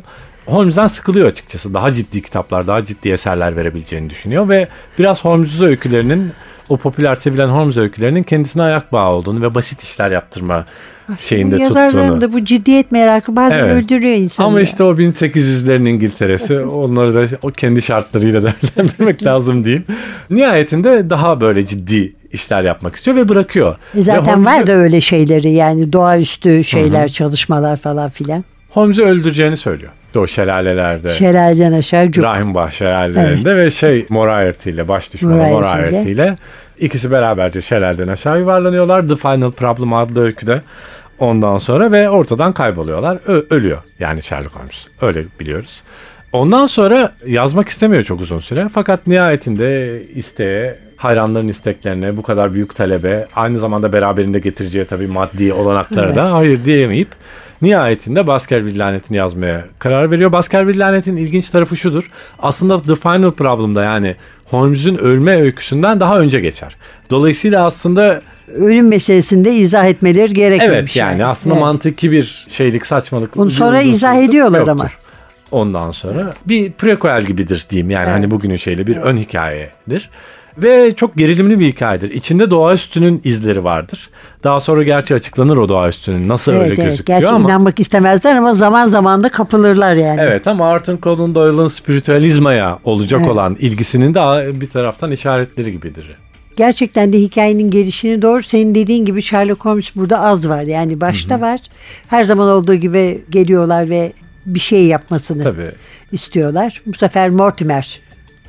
Holmes'dan 0.46 0.86
sıkılıyor 0.86 1.26
açıkçası. 1.28 1.74
Daha 1.74 1.94
ciddi 1.94 2.22
kitaplar, 2.22 2.66
daha 2.66 2.84
ciddi 2.84 3.08
eserler 3.08 3.56
verebileceğini 3.56 4.10
düşünüyor 4.10 4.48
ve 4.48 4.68
biraz 4.98 5.24
Holmes 5.24 5.60
öykülerinin 5.60 6.32
o 6.68 6.76
popüler 6.76 7.16
sevilen 7.16 7.48
Holmes 7.48 7.76
öykülerinin 7.76 8.22
kendisine 8.22 8.62
ayak 8.62 8.92
bağı 8.92 9.10
olduğunu 9.10 9.42
ve 9.42 9.54
basit 9.54 9.82
işler 9.82 10.10
yaptırma 10.10 10.64
şeyinde 11.18 11.56
Yazarların 11.56 11.90
tuttuğunu. 12.02 12.20
da 12.20 12.32
bu 12.32 12.44
ciddiyet 12.44 12.92
merakı 12.92 13.36
bazen 13.36 13.58
Evet. 13.58 13.84
öldürüyor 13.84 14.14
insanı. 14.16 14.46
Ama 14.46 14.58
ya. 14.58 14.64
işte 14.64 14.84
o 14.84 14.94
1800'lerin 14.94 15.88
İngiltere'si 15.88 16.58
onları 16.60 17.14
da 17.14 17.36
o 17.42 17.48
kendi 17.50 17.82
şartlarıyla 17.82 18.42
değerlendirmek 18.76 19.22
lazım 19.24 19.64
diyeyim. 19.64 19.84
Nihayetinde 20.30 21.10
daha 21.10 21.40
böyle 21.40 21.66
ciddi 21.66 22.12
işler 22.32 22.62
yapmak 22.62 22.96
istiyor 22.96 23.16
ve 23.16 23.28
bırakıyor. 23.28 23.76
E 23.94 24.02
zaten 24.02 24.40
Ve 24.40 24.44
var 24.44 24.54
Holmes'u- 24.54 24.66
da 24.66 24.72
öyle 24.72 25.00
şeyleri 25.00 25.50
yani 25.52 25.92
doğaüstü 25.92 26.64
şeyler, 26.64 27.08
çalışmalar 27.08 27.76
falan 27.76 28.10
filan. 28.10 28.44
Holmes'u 28.70 29.02
öldüreceğini 29.02 29.56
söylüyor. 29.56 29.92
O 30.16 30.26
şelalelerde. 30.26 31.10
Şelaleden 31.10 31.72
aşağı 31.72 32.10
cuk. 32.12 32.24
Rahimbah 32.24 32.70
şelalelerinde 32.70 33.56
ve 33.56 33.70
şey 33.70 34.06
Moriarty 34.08 34.70
ile 34.70 34.88
baş 34.88 35.12
düşmanı 35.12 35.36
Moriarty 35.36 36.12
ile. 36.12 36.36
İkisi 36.78 37.10
beraberce 37.10 37.60
şelaleden 37.60 38.08
aşağı 38.08 38.38
yuvarlanıyorlar. 38.38 39.08
The 39.08 39.16
Final 39.16 39.50
Problem 39.50 39.92
adlı 39.92 40.24
öyküde. 40.24 40.62
Ondan 41.18 41.58
sonra 41.58 41.92
ve 41.92 42.10
ortadan 42.10 42.52
kayboluyorlar. 42.52 43.18
Ö- 43.26 43.44
ölüyor 43.50 43.78
yani 43.98 44.22
Sherlock 44.22 44.56
Holmes. 44.56 44.86
Öyle 45.02 45.24
biliyoruz. 45.40 45.80
Ondan 46.32 46.66
sonra 46.66 47.12
yazmak 47.26 47.68
istemiyor 47.68 48.02
çok 48.04 48.20
uzun 48.20 48.38
süre. 48.38 48.66
Fakat 48.74 49.06
nihayetinde 49.06 50.00
isteğe, 50.14 50.76
hayranların 50.96 51.48
isteklerine, 51.48 52.16
bu 52.16 52.22
kadar 52.22 52.54
büyük 52.54 52.74
talebe, 52.76 53.26
aynı 53.36 53.58
zamanda 53.58 53.92
beraberinde 53.92 54.38
getireceği 54.38 54.84
tabii 54.84 55.06
maddi 55.06 55.52
olanaklara 55.52 56.16
da 56.16 56.32
hayır 56.32 56.64
diyemeyip 56.64 57.08
nihayetinde 57.62 58.26
Baskerville 58.26 58.78
lanetini 58.78 59.16
yazmaya 59.16 59.64
karar 59.78 60.10
veriyor. 60.10 60.32
Baskerville 60.32 60.78
lanetin 60.78 61.16
ilginç 61.16 61.50
tarafı 61.50 61.76
şudur. 61.76 62.10
Aslında 62.38 62.82
The 62.82 62.94
Final 62.96 63.30
Problem'da 63.30 63.84
yani 63.84 64.16
Holmes'un 64.50 64.94
ölme 64.94 65.40
öyküsünden 65.40 66.00
daha 66.00 66.18
önce 66.18 66.40
geçer. 66.40 66.76
Dolayısıyla 67.10 67.66
aslında 67.66 68.22
Ölüm 68.54 68.88
meselesini 68.88 69.44
de 69.44 69.54
izah 69.54 69.86
etmeleri 69.86 70.32
gerekiyormuş. 70.32 70.78
evet 70.78 70.96
yani 70.96 71.24
aslında 71.24 71.54
Evet. 71.54 71.60
mantıki 71.64 72.12
bir 72.12 72.46
şeylik 72.48 72.86
saçmalık. 72.86 73.36
Bunu 73.36 73.50
sonra 73.50 73.80
izah 73.82 74.14
yoktur. 74.14 74.28
ediyorlar 74.28 74.68
ama. 74.68 74.86
Ondan 75.50 75.90
sonra 75.90 76.34
bir 76.46 76.72
prequel 76.72 77.22
gibidir 77.22 77.66
diyeyim 77.70 77.90
yani 77.90 78.04
Evet. 78.04 78.14
hani 78.14 78.30
bugünün 78.30 78.56
şeyle 78.56 78.86
bir 78.86 78.96
ön 78.96 79.16
hikayedir. 79.16 80.10
Ve 80.58 80.94
çok 80.96 81.16
gerilimli 81.16 81.60
bir 81.60 81.66
hikayedir. 81.66 82.10
İçinde 82.10 82.50
doğaüstünün 82.50 83.20
izleri 83.24 83.64
vardır. 83.64 84.10
Daha 84.44 84.60
sonra 84.60 84.82
gerçi 84.82 85.14
açıklanır 85.14 85.56
o 85.56 85.68
doğaüstünün 85.68 86.28
nasıl 86.28 86.52
öyle 86.52 86.64
Evet, 86.66 86.78
evet. 86.78 86.90
gözüküyor 86.90 87.20
Gerçi 87.20 87.34
ama. 87.34 87.48
inanmak 87.48 87.80
istemezler 87.80 88.34
ama 88.36 88.52
zaman 88.52 88.86
zaman 88.86 89.24
da 89.24 89.28
kapılırlar 89.28 89.94
yani. 89.94 90.20
Evet 90.20 90.46
ama 90.46 90.68
Arthur 90.68 91.00
Conan 91.00 91.34
Doyle'ın 91.34 91.68
spiritüalizmaya 91.68 92.78
olacak 92.84 93.20
Evet. 93.20 93.30
olan 93.30 93.56
ilgisinin 93.60 94.14
de 94.14 94.60
bir 94.60 94.70
taraftan 94.70 95.10
işaretleri 95.10 95.72
gibidir. 95.72 96.16
gerçekten 96.56 97.12
de 97.12 97.18
hikayenin 97.18 97.70
gelişini 97.70 98.22
doğru 98.22 98.42
senin 98.42 98.74
dediğin 98.74 99.04
gibi 99.04 99.22
Sherlock 99.22 99.64
Holmes 99.64 99.96
burada 99.96 100.20
az 100.20 100.48
var. 100.48 100.62
Yani 100.62 101.00
başta 101.00 101.40
var. 101.40 101.60
Her 102.08 102.24
zaman 102.24 102.48
olduğu 102.48 102.74
gibi 102.74 103.20
geliyorlar 103.30 103.90
ve 103.90 104.12
bir 104.46 104.60
şey 104.60 104.86
yapmasını 104.86 105.42
Tabii. 105.42 105.70
istiyorlar. 106.12 106.82
Bu 106.86 106.92
sefer 106.96 107.30
Mortimer 107.30 108.00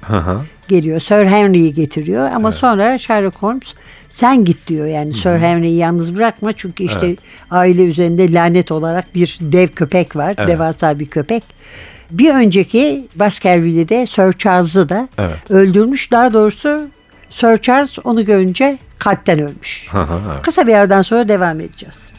Hı. 0.01 0.41
geliyor. 0.67 0.99
Sir 0.99 1.25
Henry'yi 1.25 1.73
getiriyor 1.73 2.31
ama 2.31 2.51
sonra 2.51 2.97
Sherlock 2.97 3.35
Holmes 3.35 3.75
sen 4.09 4.45
git 4.45 4.67
diyor. 4.67 4.85
Yani 4.87 5.13
Sir 5.13 5.37
Henry'yi 5.39 5.77
yalnız 5.77 6.15
bırakma 6.15 6.53
çünkü 6.53 6.83
işte 6.83 7.05
Evet. 7.07 7.19
aile 7.51 7.83
üzerinde 7.85 8.33
lanet 8.33 8.71
olarak 8.71 9.15
bir 9.15 9.37
dev 9.41 9.67
köpek 9.67 10.15
var. 10.15 10.35
Evet. 10.37 10.47
Devasa 10.47 10.99
bir 10.99 11.05
köpek. 11.05 11.43
Bir 12.11 12.33
önceki 12.33 13.07
Baskerville'i 13.15 13.89
de 13.89 14.05
Sir 14.05 14.31
Charles'ı 14.33 14.89
da 14.89 15.09
Evet. 15.17 15.51
öldürmüş. 15.51 16.11
Daha 16.11 16.33
doğrusu 16.33 16.87
Sir 17.29 17.57
Charles 17.57 17.99
onu 18.03 18.25
görünce 18.25 18.77
kalpten 18.99 19.39
ölmüş. 19.39 19.87
Hı, 19.91 19.97
evet. 20.31 20.41
Kısa 20.43 20.67
bir 20.67 20.71
yerden 20.71 21.01
sonra 21.01 21.27
devam 21.29 21.59
edeceğiz. 21.59 22.11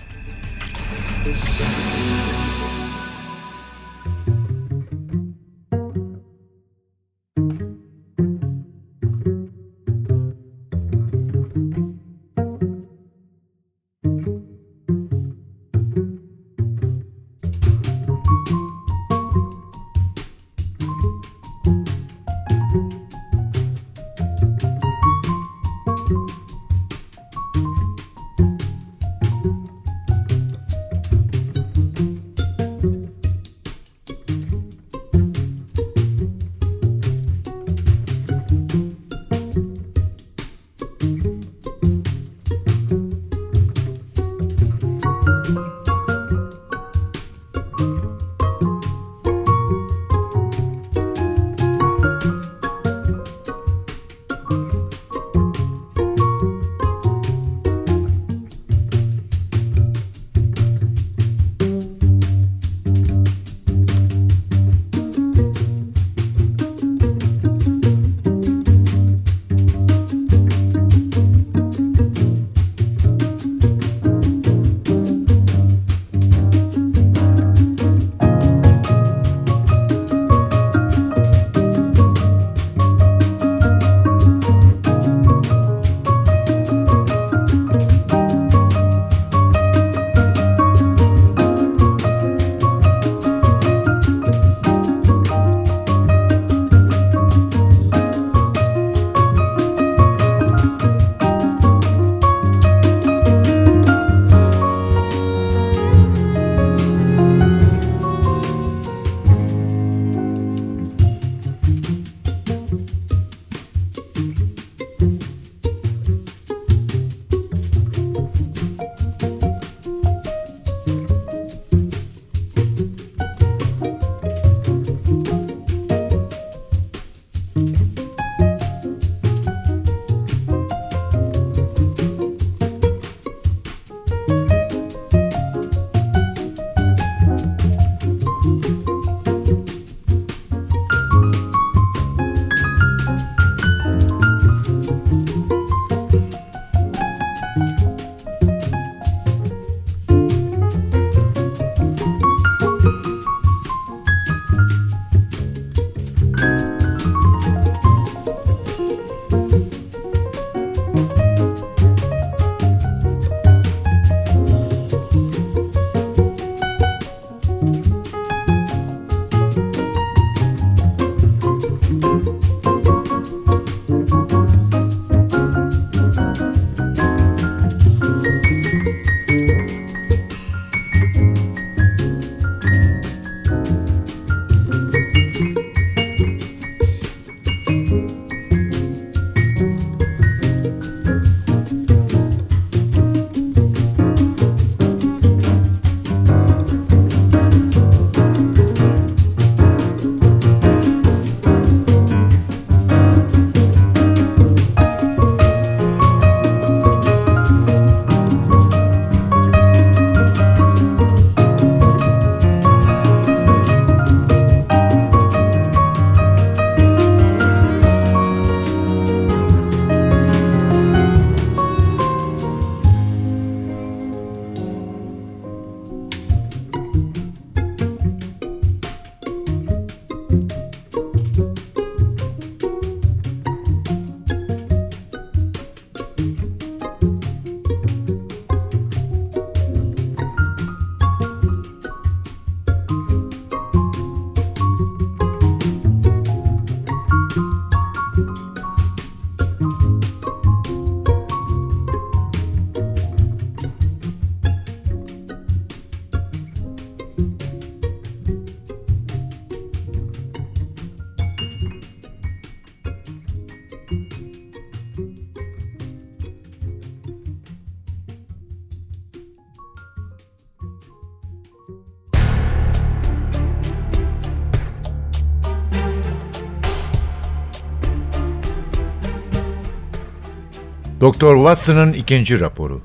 Doktor 281.03 281.37
Watson'ın 281.37 281.93
ikinci 281.93 282.41
raporu. 282.41 282.83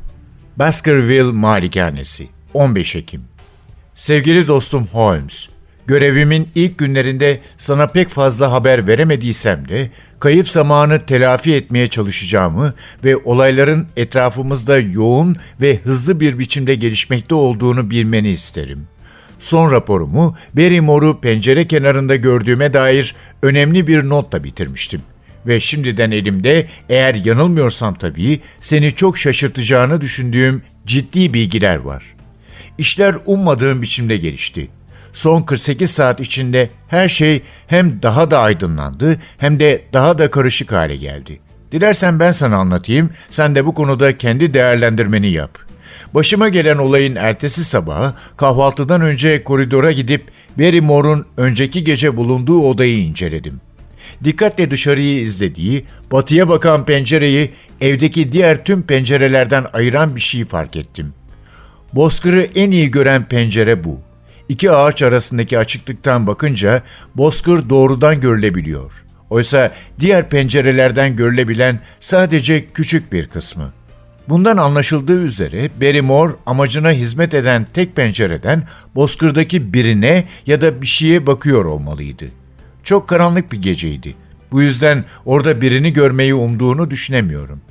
Baskerville 0.55 1.31
Malikanesi 1.31 2.27
15 2.53 2.95
Ekim 2.95 3.21
Sevgili 3.95 4.47
dostum 4.47 4.87
Holmes, 4.91 5.49
görevimin 5.87 6.49
ilk 6.55 6.77
günlerinde 6.77 7.39
sana 7.57 7.87
pek 7.87 8.09
fazla 8.09 8.51
haber 8.51 8.87
veremediysem 8.87 9.67
de 9.67 9.89
kayıp 10.19 10.49
zamanı 10.49 11.05
telafi 11.05 11.55
etmeye 11.55 11.87
çalışacağımı 11.87 12.73
ve 13.03 13.17
olayların 13.17 13.87
etrafımızda 13.97 14.79
yoğun 14.79 15.37
ve 15.61 15.77
hızlı 15.83 16.19
bir 16.19 16.39
biçimde 16.39 16.75
gelişmekte 16.75 17.35
olduğunu 17.35 17.91
bilmeni 17.91 18.29
isterim. 18.29 18.87
Son 19.39 19.71
raporumu 19.71 20.35
Barrymore'u 20.53 21.21
pencere 21.21 21.67
kenarında 21.67 22.15
gördüğüme 22.15 22.73
dair 22.73 23.15
önemli 23.41 23.87
bir 23.87 24.09
notla 24.09 24.43
bitirmiştim. 24.43 25.01
Ve 25.47 25.59
şimdiden 25.59 26.11
elimde 26.11 26.67
eğer 26.89 27.15
yanılmıyorsam 27.15 27.93
tabii 27.93 28.39
seni 28.59 28.95
çok 28.95 29.17
şaşırtacağını 29.17 30.01
düşündüğüm 30.01 30.61
ciddi 30.85 31.33
bilgiler 31.33 31.75
var. 31.75 32.03
İşler 32.77 33.15
ummadığım 33.25 33.81
biçimde 33.81 34.17
gelişti. 34.17 34.67
Son 35.13 35.41
48 35.41 35.91
saat 35.91 36.19
içinde 36.19 36.69
her 36.87 37.09
şey 37.09 37.41
hem 37.67 38.01
daha 38.01 38.31
da 38.31 38.39
aydınlandı 38.39 39.19
hem 39.37 39.59
de 39.59 39.81
daha 39.93 40.17
da 40.17 40.31
karışık 40.31 40.71
hale 40.71 40.95
geldi. 40.95 41.39
Dilersen 41.71 42.19
ben 42.19 42.31
sana 42.31 42.57
anlatayım, 42.57 43.09
sen 43.29 43.55
de 43.55 43.65
bu 43.65 43.73
konuda 43.73 44.17
kendi 44.17 44.53
değerlendirmeni 44.53 45.27
yap. 45.27 45.57
Başıma 46.13 46.49
gelen 46.49 46.77
olayın 46.77 47.15
ertesi 47.15 47.65
sabahı 47.65 48.13
kahvaltıdan 48.37 49.01
önce 49.01 49.43
koridora 49.43 49.91
gidip 49.91 50.23
Barrymore'un 50.59 51.25
önceki 51.37 51.83
gece 51.83 52.17
bulunduğu 52.17 52.59
odayı 52.59 52.97
inceledim. 52.97 53.61
Dikkatle 54.23 54.71
dışarıyı 54.71 55.19
izlediği, 55.21 55.85
batıya 56.11 56.49
bakan 56.49 56.85
pencereyi 56.85 57.51
evdeki 57.81 58.31
diğer 58.31 58.65
tüm 58.65 58.83
pencerelerden 58.83 59.65
ayıran 59.73 60.15
bir 60.15 60.21
şey 60.21 60.45
fark 60.45 60.75
ettim. 60.75 61.13
Bozkır'ı 61.93 62.47
en 62.55 62.71
iyi 62.71 62.91
gören 62.91 63.27
pencere 63.27 63.83
bu. 63.83 63.99
İki 64.49 64.71
ağaç 64.71 65.03
arasındaki 65.03 65.59
açıklıktan 65.59 66.27
bakınca 66.27 66.83
bozkır 67.15 67.69
doğrudan 67.69 68.21
görülebiliyor. 68.21 68.91
Oysa 69.29 69.71
diğer 69.99 70.29
pencerelerden 70.29 71.15
görülebilen 71.15 71.79
sadece 71.99 72.65
küçük 72.65 73.11
bir 73.13 73.27
kısmı. 73.27 73.73
Bundan 74.29 74.57
anlaşıldığı 74.57 75.23
üzere 75.23 75.69
Barrymore 75.81 76.33
amacına 76.45 76.91
hizmet 76.91 77.33
eden 77.33 77.67
tek 77.73 77.95
pencereden 77.95 78.67
bozkırdaki 78.95 79.73
birine 79.73 80.23
ya 80.45 80.61
da 80.61 80.81
bir 80.81 80.87
şeye 80.87 81.27
bakıyor 81.27 81.65
olmalıydı. 81.65 82.25
Çok 82.87 83.07
karanlık 83.07 83.51
bir 83.51 83.61
geceydi. 83.61 84.15
Bu 84.51 84.61
yüzden 84.61 85.05
orada 85.25 85.61
birini 85.61 85.93
görmeyi 85.93 86.33
umduğunu 86.33 86.91
düşünemiyorum. 86.91 87.61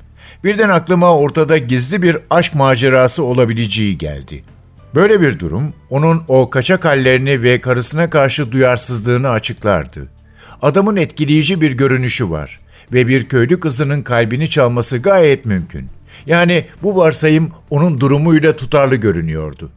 Birden 0.44 0.68
aklıma 0.68 1.16
ortada 1.16 1.58
gizli 1.58 2.02
bir 2.02 2.18
aşk 2.30 2.54
macerası 2.54 3.24
olabileceği 3.24 3.98
geldi. 3.98 4.44
Böyle 4.94 5.20
bir 5.20 5.38
durum 5.38 5.72
onun 5.90 6.22
o 6.28 6.50
kaçak 6.50 6.84
hallerini 6.84 7.42
ve 7.42 7.60
karısına 7.60 8.10
karşı 8.10 8.52
duyarsızlığını 8.52 9.28
açıklardı. 9.28 10.08
Adamın 10.62 10.96
etkileyici 10.96 11.60
bir 11.60 11.72
görünüşü 11.72 12.30
var 12.30 12.60
ve 12.92 13.08
bir 13.08 13.28
köylü 13.28 13.60
kızının 13.60 14.02
kalbini 14.02 14.50
çalması 14.50 14.98
gayet 14.98 15.46
mümkün. 15.46 15.88
Yani 16.26 16.66
bu 16.82 16.96
varsayım 16.96 17.50
onun 17.70 18.00
durumuyla 18.00 18.56
tutarlı 18.56 18.96
görünüyordu. 18.96 19.70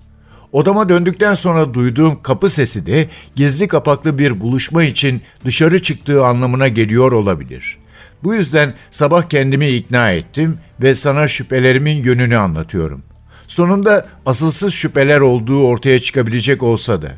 Odama 0.51 0.89
döndükten 0.89 1.33
sonra 1.33 1.73
duyduğum 1.73 2.21
kapı 2.21 2.49
sesi 2.49 2.85
de 2.85 3.07
gizli 3.35 3.67
kapaklı 3.67 4.17
bir 4.17 4.41
buluşma 4.41 4.83
için 4.83 5.21
dışarı 5.45 5.81
çıktığı 5.81 6.25
anlamına 6.25 6.67
geliyor 6.67 7.11
olabilir. 7.11 7.77
Bu 8.23 8.33
yüzden 8.33 8.73
sabah 8.91 9.23
kendimi 9.23 9.69
ikna 9.69 10.11
ettim 10.11 10.57
ve 10.81 10.95
sana 10.95 11.27
şüphelerimin 11.27 12.03
yönünü 12.03 12.37
anlatıyorum. 12.37 13.03
Sonunda 13.47 14.07
asılsız 14.25 14.73
şüpheler 14.73 15.19
olduğu 15.19 15.63
ortaya 15.63 15.99
çıkabilecek 15.99 16.63
olsa 16.63 17.01
da. 17.01 17.11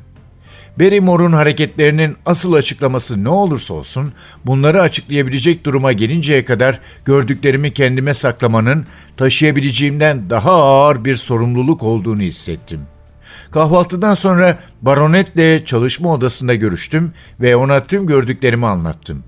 Barrymore'un 0.80 1.34
hareketlerinin 1.34 2.18
asıl 2.26 2.54
açıklaması 2.54 3.24
ne 3.24 3.30
olursa 3.30 3.74
olsun 3.74 4.14
bunları 4.46 4.82
açıklayabilecek 4.82 5.66
duruma 5.66 5.92
gelinceye 5.92 6.46
kadar 6.46 6.80
gördüklerimi 7.06 7.74
kendime 7.74 8.14
saklamanın 8.14 8.86
taşıyabileceğimden 9.18 10.30
daha 10.30 10.52
ağır 10.52 11.06
bir 11.06 11.16
sorumluluk 11.16 11.84
olduğunu 11.84 12.22
hissettim. 12.22 12.80
Kahvaltıdan 13.52 14.14
sonra 14.14 14.60
baronetle 14.82 15.66
çalışma 15.66 16.14
odasında 16.14 16.56
görüştüm 16.56 17.14
ve 17.40 17.56
ona 17.56 17.86
tüm 17.86 18.08
gördüklerimi 18.08 18.66
anlattım. 18.66 19.24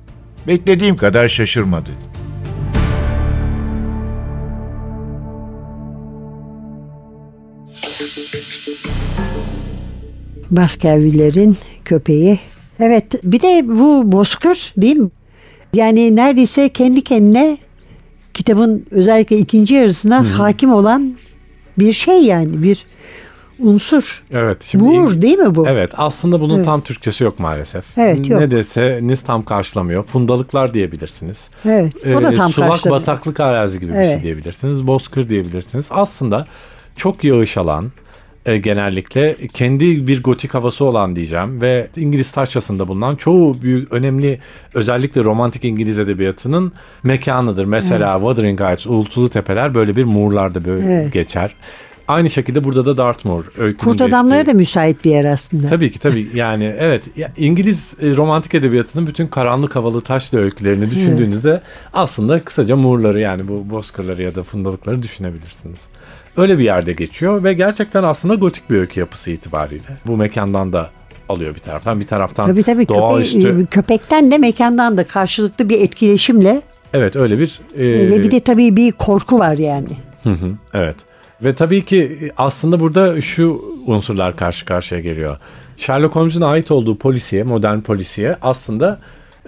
Beklediğim 0.47 0.97
kadar 0.97 1.27
şaşırmadı. 1.27 1.89
Baskerville'lerin 10.51 11.57
köpeği. 11.85 12.39
Evet 12.79 13.23
bir 13.23 13.41
de 13.41 13.67
bu 13.67 14.11
bozkır 14.11 14.73
değil 14.77 14.95
mi? 14.95 15.09
Yani 15.73 16.15
neredeyse 16.15 16.69
kendi 16.69 17.03
kendine 17.03 17.57
kitabın 18.33 18.85
özellikle 18.91 19.37
ikinci 19.37 19.73
yarısına 19.73 20.39
hakim 20.39 20.73
olan 20.73 21.15
bir 21.79 21.93
şey 21.93 22.21
yani 22.23 22.63
bir 22.63 22.85
unsur. 23.63 24.23
Evet. 24.31 24.63
Şimdi 24.63 24.83
Buğur 24.83 25.21
değil 25.21 25.37
mi 25.37 25.55
bu? 25.55 25.67
Evet 25.67 25.91
aslında 25.97 26.39
bunun 26.41 26.55
Evet. 26.55 26.65
tam 26.65 26.81
Türkçesi 26.81 27.23
yok 27.23 27.39
maalesef. 27.39 27.97
Evet, 27.97 28.29
yok. 28.29 28.39
Ne 28.39 28.51
deseniz 28.51 29.23
tam 29.23 29.45
karşılamıyor. 29.45 30.03
Fundalıklar 30.03 30.73
diyebilirsiniz. 30.73 31.37
Evet. 31.65 31.93
O 31.95 32.21
da 32.21 32.31
Ee, 32.31 32.33
tam 32.35 32.51
sulak 32.51 32.69
karşılamıyor. 32.69 33.01
bataklık 33.01 33.39
arazi 33.39 33.79
gibi 33.79 33.91
bir 33.91 33.97
Evet. 33.97 34.11
şey 34.13 34.21
diyebilirsiniz. 34.21 34.87
Bozkır 34.87 35.29
diyebilirsiniz. 35.29 35.85
Aslında 35.89 36.47
çok 36.95 37.23
yağış 37.23 37.57
alan 37.57 37.91
e, 38.45 38.57
genellikle 38.57 39.35
kendi 39.53 40.07
bir 40.07 40.23
gotik 40.23 40.53
havası 40.53 40.85
olan 40.85 41.15
diyeceğim 41.15 41.61
ve 41.61 41.87
İngiliz 41.95 42.31
taşrasında 42.31 42.87
bulunan 42.87 43.15
çoğu 43.15 43.61
büyük 43.61 43.91
önemli 43.91 44.39
özellikle 44.73 45.23
romantik 45.23 45.63
İngiliz 45.65 45.99
edebiyatının 45.99 46.71
mekanıdır. 47.03 47.65
Mesela 47.65 48.13
Wuthering 48.19 48.59
Heights, 48.61 48.87
Uğultulu 48.87 49.29
Tepeler 49.29 49.75
böyle 49.75 49.95
bir 49.95 50.03
Muğurlarda 50.03 50.65
böyle 50.65 50.85
Evet. 50.93 51.13
geçer. 51.13 51.55
Aynı 52.07 52.29
şekilde 52.29 52.63
burada 52.63 52.85
da 52.85 52.97
Dartmoor 52.97 53.43
öykünün 53.57 53.91
Kurt 53.91 54.01
adamlara 54.01 54.37
geçtiği- 54.37 54.53
da 54.53 54.57
müsait 54.57 55.05
bir 55.05 55.09
yer 55.11 55.25
aslında. 55.25 55.67
Tabii 55.67 55.91
ki 55.91 55.99
tabii 55.99 56.27
yani 56.33 56.75
evet 56.79 57.03
İngiliz 57.37 57.95
e, 58.01 58.15
romantik 58.15 58.53
edebiyatının 58.55 59.07
bütün 59.07 59.27
karanlık 59.27 59.75
havalı 59.75 60.01
taşlı 60.01 60.37
öykülerini 60.39 60.91
düşündüğünüzde 60.91 61.61
aslında 61.93 62.39
kısaca 62.39 62.75
Moor'ları 62.75 63.19
yani 63.19 63.47
bu 63.47 63.69
bozkırları 63.69 64.23
ya 64.23 64.35
da 64.35 64.43
fundalıkları 64.43 65.03
düşünebilirsiniz. 65.03 65.79
Öyle 66.37 66.57
bir 66.57 66.63
yerde 66.63 66.93
geçiyor 66.93 67.43
ve 67.43 67.53
gerçekten 67.53 68.03
aslında 68.03 68.35
gotik 68.35 68.69
bir 68.69 68.77
öykü 68.77 68.99
yapısı 68.99 69.31
itibariyle. 69.31 69.97
Bu 70.07 70.17
mekandan 70.17 70.73
da 70.73 70.89
alıyor 71.29 71.55
bir 71.55 71.59
taraftan 71.59 71.99
bir 71.99 72.07
taraftan 72.07 72.45
Tabii 72.47 72.63
tabii 72.63 72.87
doğaüstü. 72.87 73.39
köpe- 73.39 73.65
köpekten 73.65 74.31
de 74.31 74.37
mekandan 74.37 74.97
da 74.97 75.03
karşılıklı 75.07 75.69
bir 75.69 75.81
etkileşimle 75.81 76.61
Evet 76.93 77.15
öyle 77.15 77.39
bir 77.39 77.59
e, 77.75 78.09
ve 78.11 78.23
bir 78.23 78.31
de 78.31 78.39
tabii 78.39 78.75
bir 78.75 78.91
korku 78.91 79.39
var 79.39 79.57
yani. 79.57 79.87
Hı 80.23 80.29
hı, 80.29 80.51
evet. 80.73 80.95
Ve 81.41 81.55
tabii 81.55 81.85
ki 81.85 82.17
e, 82.21 82.31
aslında 82.37 82.79
burada 82.79 83.21
şu 83.21 83.61
unsurlar 83.85 84.35
karşı 84.35 84.65
karşıya 84.65 85.01
geliyor. 85.01 85.37
Sherlock 85.77 86.15
Holmes'un 86.15 86.41
ait 86.41 86.71
olduğu 86.71 86.97
polisiye, 86.97 87.43
modern 87.43 87.81
polisiye 87.81 88.37
aslında 88.41 88.99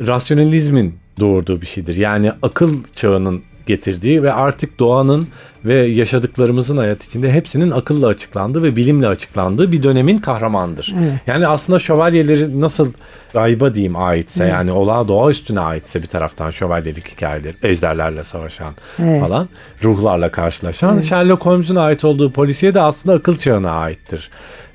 rasyonalizmin 0.01 0.95
doğurduğu 1.19 1.61
bir 1.61 1.67
şeydir. 1.67 1.95
Yani 1.95 2.31
akıl 2.41 2.83
çağının 2.95 3.43
getirdiği 3.65 4.23
ve 4.23 4.33
artık 4.33 4.79
doğanın 4.79 5.27
ve 5.65 5.73
yaşadıklarımızın 5.75 6.77
hayat 6.77 7.03
içinde 7.03 7.31
hepsinin 7.31 7.71
akılla 7.71 8.07
açıklandığı 8.07 8.63
ve 8.63 8.75
bilimle 8.75 9.07
açıklandığı 9.07 9.71
bir 9.71 9.83
dönemin 9.83 10.17
kahramanıdır. 10.17 10.93
Evet. 10.99 11.13
Yani 11.27 11.47
aslında 11.47 11.79
şövalyeleri 11.79 12.61
nasıl 12.61 12.91
gayba 13.33 13.73
diyeyim 13.73 13.95
aitse 13.95 14.45
yani 14.45 14.71
olağa 14.71 15.07
doğa 15.07 15.31
üstüne 15.31 15.59
aitse 15.59 16.01
bir 16.01 16.07
taraftan 16.07 16.51
şövalyelik 16.51 17.07
hikayeleri, 17.07 17.55
ejderlerle 17.63 18.23
savaşan 18.23 18.69
Evet. 18.99 19.21
falan, 19.21 19.49
ruhlarla 19.83 20.29
karşılaşan. 20.31 20.99
Sherlock 20.99 21.45
Holmes'un 21.45 21.75
ait 21.75 22.05
olduğu 22.05 22.31
polisiye 22.31 22.73
de 22.73 22.81
aslında 22.81 23.15
akıl 23.15 23.37
çağına 23.37 23.71
aittir. 23.71 24.29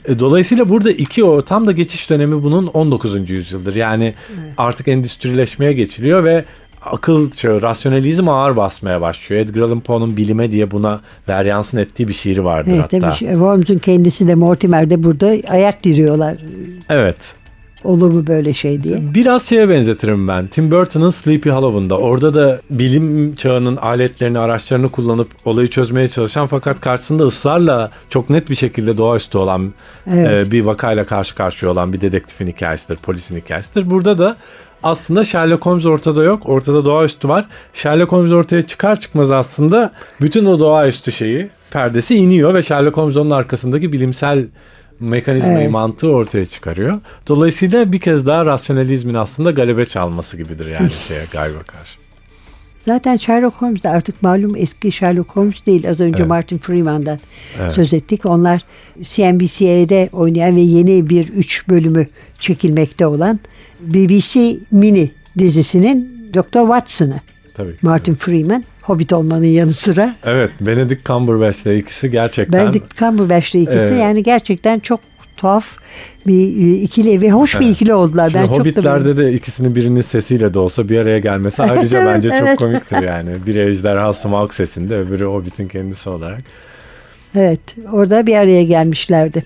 E, 0.05 0.19
Dolayısıyla 0.19 0.69
burada 0.69 0.91
iki 0.91 1.25
o 1.25 1.43
tam 1.43 1.67
da 1.67 1.73
geçiş 1.73 2.11
dönemi 2.11 2.43
bunun 2.43 2.67
19. 2.67 3.31
yüzyıldır. 3.31 3.75
Yani 3.77 4.15
artık 4.59 4.89
endüstrileşmeye 4.89 5.73
geçiliyor 5.73 6.25
ve 6.25 6.45
akıl 6.85 7.31
çağı, 7.31 7.63
rasyonalizm 7.63 8.29
ağır 8.29 8.57
basmaya 8.57 9.01
başlıyor. 9.01 9.43
Edgar 9.43 9.61
Allan 9.63 9.81
Poe'nun 9.81 10.17
bilime 10.17 10.53
diye 10.53 10.71
buna 10.71 11.01
veryansın 11.29 11.79
ettiği 11.79 12.09
bir 12.09 12.15
şiiri 12.15 12.45
vardır 12.45 12.71
Evet 12.75 12.83
hatta. 12.85 12.99
tabii 12.99 13.15
şey- 13.17 13.35
Holmes'un 13.35 13.79
kendisi 13.79 14.29
de 14.29 14.35
Mortimer 14.35 14.91
de 14.91 15.03
burada 15.03 15.37
ayak 15.49 15.85
diriyorlar. 15.85 16.37
Evet. 16.89 17.35
Olur 17.85 18.11
mu 18.13 18.27
böyle 18.27 18.55
şey 18.55 18.83
diye. 18.83 18.99
Biraz 19.15 19.47
şeye 19.49 19.69
benzetirim 19.69 20.29
ben. 20.29 20.47
Tim 20.47 20.71
Burton'ın 20.71 21.11
Sleepy 21.11 21.51
Hollow'unda. 21.51 21.99
Orada 21.99 22.35
da 22.35 22.61
bilim 22.71 23.35
çağının 23.35 23.77
aletlerini, 23.77 24.39
araçlarını 24.39 24.89
kullanıp 24.89 25.29
olayı 25.45 25.69
çözmeye 25.71 26.09
çalışan 26.09 26.47
fakat 26.47 26.81
karşısında 26.81 27.25
ısrarla 27.25 27.91
çok 28.11 28.31
net 28.31 28.51
bir 28.51 28.55
şekilde 28.57 28.99
doğaüstü 28.99 29.39
olan 29.39 29.73
Evet. 30.15 30.47
e, 30.47 30.51
bir 30.51 30.61
vakayla 30.65 31.05
karşı 31.05 31.35
karşıya 31.35 31.73
olan 31.73 31.93
bir 31.93 32.01
dedektifin 32.01 32.47
hikayesidir, 32.47 32.97
polisin 32.97 33.37
hikayesidir. 33.37 33.91
Burada 33.91 34.19
da 34.19 34.37
aslında 34.83 35.25
Sherlock 35.25 35.67
Holmes 35.67 35.87
ortada 35.87 36.25
yok. 36.25 36.43
Ortada 36.45 36.85
doğaüstü 36.85 37.29
var. 37.29 37.49
Sherlock 37.73 38.13
Holmes 38.13 38.33
ortaya 38.33 38.63
çıkar 38.63 39.01
çıkmaz 39.01 39.31
aslında 39.31 39.93
bütün 40.21 40.45
o 40.45 40.61
doğaüstü 40.61 41.13
şeyi 41.13 41.49
perdesi 41.71 42.15
iniyor 42.17 42.55
ve 42.55 42.63
Sherlock 42.63 42.97
Holmes 42.97 43.17
onun 43.17 43.31
arkasındaki 43.31 43.93
bilimsel 43.93 44.47
mekanizmayı 45.01 45.59
Evet. 45.59 45.71
mantığı 45.71 46.09
ortaya 46.09 46.47
çıkarıyor. 46.47 47.01
Dolayısıyla 47.29 47.93
bir 47.93 48.01
kez 48.01 48.27
daha 48.27 48.47
rasyonalizmin 48.47 49.15
aslında 49.15 49.51
galebe 49.51 49.85
çalması 49.87 50.37
gibidir 50.37 50.67
yani 50.67 50.91
şeye 51.09 51.25
galiba 51.33 51.59
karşı. 51.63 52.01
Zaten 52.81 53.17
Sherlock 53.17 53.63
Holmes 53.63 53.85
de 53.85 53.89
artık 53.89 54.23
malum 54.23 54.57
eski 54.57 54.93
Sherlock 54.93 55.37
Holmes 55.37 55.67
değil. 55.67 55.91
Az 55.91 56.01
önce 56.01 56.19
Evet. 56.23 56.29
Martin 56.29 56.59
Freeman'dan 56.59 57.19
Evet. 57.61 57.73
söz 57.73 57.95
ettik. 57.95 58.27
Onlar 58.27 58.65
CNBC'de 59.03 60.09
oynayan 60.13 60.57
ve 60.57 60.61
yeni 60.61 61.09
bir 61.11 61.29
üç 61.29 61.69
bölümü 61.69 62.07
çekilmekte 62.39 63.07
olan 63.07 63.41
BBC 63.83 64.57
Mini 64.71 65.11
dizisinin 65.39 66.21
Dr. 66.35 66.61
Watson'ı 66.61 67.21
Tabii. 67.57 67.75
Martin 67.83 68.15
Freeman. 68.15 68.65
Hobbit 68.83 69.13
olmanın 69.13 69.45
yanı 69.45 69.73
sıra. 69.73 70.17
Evet, 70.25 70.51
Benedict 70.61 71.05
Cumberbatch'le 71.07 71.67
ikisi 71.67 72.11
gerçekten 72.11 72.61
Benedict 72.67 72.97
Cumberbatch'le 72.97 73.55
ikisi 73.55 73.77
Evet. 73.79 74.01
yani 74.01 74.23
gerçekten 74.23 74.79
çok 74.79 75.01
tuhaf 75.37 75.77
bir 76.27 76.67
e, 76.67 76.75
ikili 76.75 77.21
ve 77.21 77.31
hoş 77.31 77.61
bir 77.61 77.65
Evet. 77.65 77.75
ikili 77.75 77.95
oldular. 77.95 78.31
Şimdi 78.31 78.43
ben 78.43 78.47
çok 78.49 78.57
da 78.57 78.61
Hobbit'lerde 78.61 79.17
de 79.17 79.33
ikisinin 79.33 79.75
birinin 79.77 80.03
sesiyle 80.03 80.55
de 80.55 80.59
olsa 80.59 80.89
bir 80.89 80.99
araya 80.99 81.19
gelmesi 81.19 81.63
ayrıca 81.63 81.99
Evet, 81.99 82.09
bence 82.15 82.31
çok 82.31 82.49
evet. 82.49 82.59
komiktir 82.59 83.03
yani. 83.03 83.31
Biri 83.47 83.71
ejderha 83.71 84.13
Smaug 84.13 84.53
sesinde 84.55 84.97
öbürü 84.97 85.25
Hobbit'in 85.25 85.69
kendisi 85.69 86.11
olarak. 86.11 86.41
Evet 87.35 87.61
orada 87.93 88.27
bir 88.27 88.37
araya 88.37 88.65
gelmişlerdi. 88.65 89.45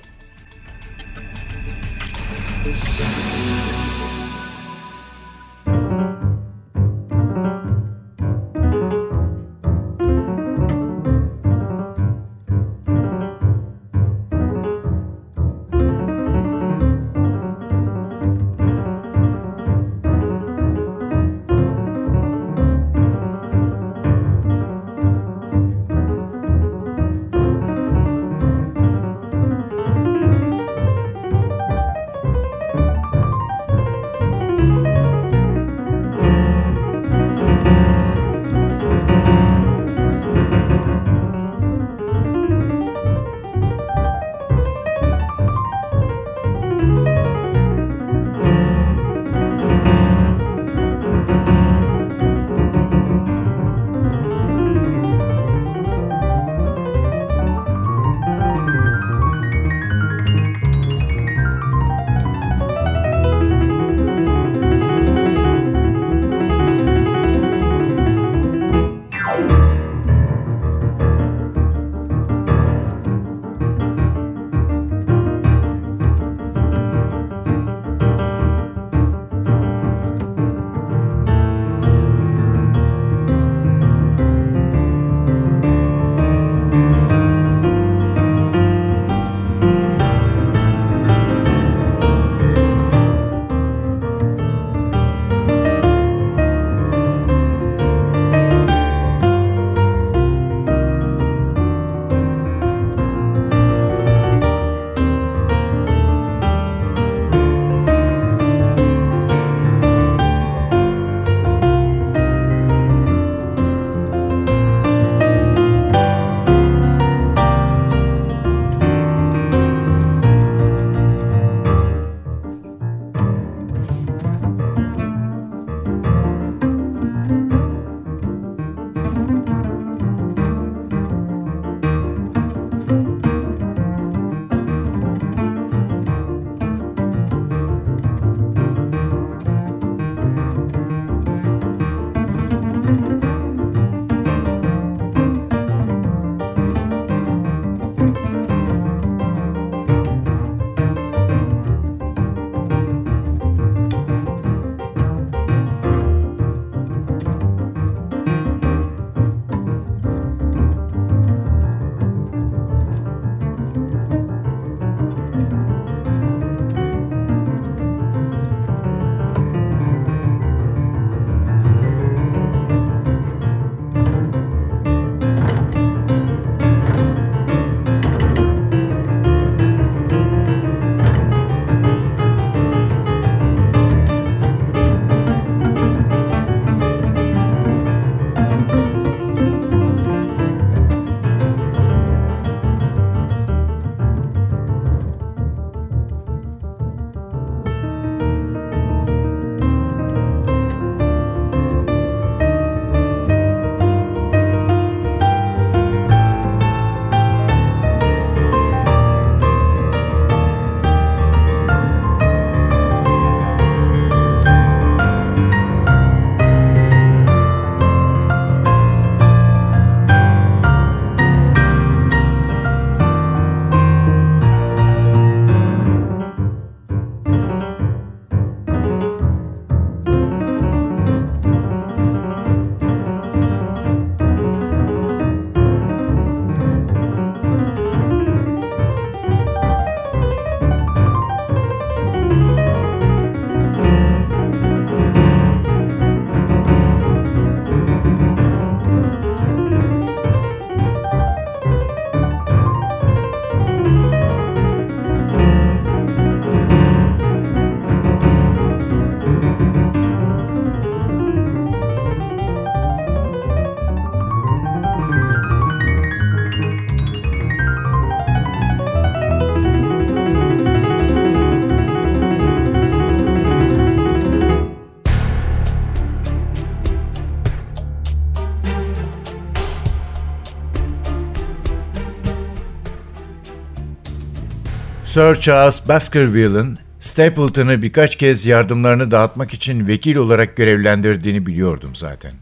Sir 285.15 285.41
Charles 285.41 285.89
Baskerville'ın 285.89 286.79
Stapleton'ı 287.01 287.83
birkaç 287.83 288.17
kez 288.17 288.47
yardımlarını 288.47 289.11
dağıtmak 289.11 289.55
için 289.55 289.87
vekil 289.87 290.17
olarak 290.17 290.57
görevlendirdiğini 290.57 291.47
biliyordum 291.47 291.91
zaten. 291.95 292.33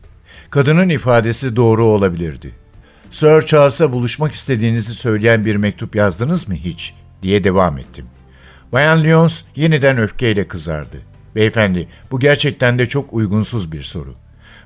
Kadının 0.50 0.88
ifadesi 0.88 1.56
doğru 1.56 1.85
olabilirdi. 1.85 2.54
Sir 3.11 3.42
Charles'a 3.46 3.92
buluşmak 3.92 4.32
istediğinizi 4.32 4.94
söyleyen 4.94 5.44
bir 5.44 5.56
mektup 5.56 5.96
yazdınız 5.96 6.48
mı 6.48 6.54
hiç? 6.54 6.94
diye 7.22 7.44
devam 7.44 7.78
ettim. 7.78 8.06
Bayan 8.72 9.04
Lyons 9.04 9.42
yeniden 9.56 9.98
öfkeyle 9.98 10.48
kızardı. 10.48 10.98
Beyefendi, 11.35 11.88
bu 12.11 12.20
gerçekten 12.20 12.78
de 12.78 12.88
çok 12.88 13.12
uygunsuz 13.12 13.72
bir 13.72 13.82
soru. 13.82 14.14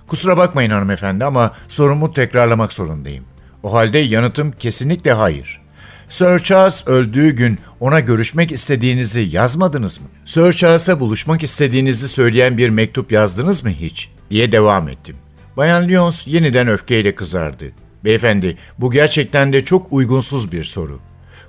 Kusura 0.07 0.37
bakmayın 0.37 0.71
hanımefendi 0.71 1.25
ama 1.25 1.53
sorumu 1.69 2.13
tekrarlamak 2.13 2.73
zorundayım. 2.73 3.25
O 3.63 3.73
halde 3.73 3.99
yanıtım 3.99 4.53
kesinlikle 4.53 5.13
hayır. 5.13 5.66
Sir 6.09 6.39
Charles 6.39 6.89
öldüğü 6.89 7.31
gün 7.31 7.59
ona 7.81 8.01
görüşmek 8.01 8.53
istediğinizi 8.53 9.21
yazmadınız 9.21 10.01
mı? 10.01 10.07
Sir 10.25 10.53
Charles'a 10.53 11.01
buluşmak 11.01 11.43
istediğinizi 11.43 12.09
söyleyen 12.09 12.59
bir 12.59 12.69
mektup 12.69 13.13
yazdınız 13.13 13.65
mı 13.65 13.71
hiç? 13.71 14.11
diye 14.31 14.53
devam 14.53 14.89
ettim. 14.89 15.17
Bayan 15.57 15.89
Lyons 15.89 16.27
yeniden 16.27 16.69
öfkeyle 16.69 17.15
kızardı. 17.15 17.73
Beyefendi, 18.05 18.57
bu 18.79 18.91
gerçekten 18.91 19.53
de 19.53 19.65
çok 19.65 19.93
uygunsuz 19.93 20.53
bir 20.53 20.65
soru. 20.65 21.01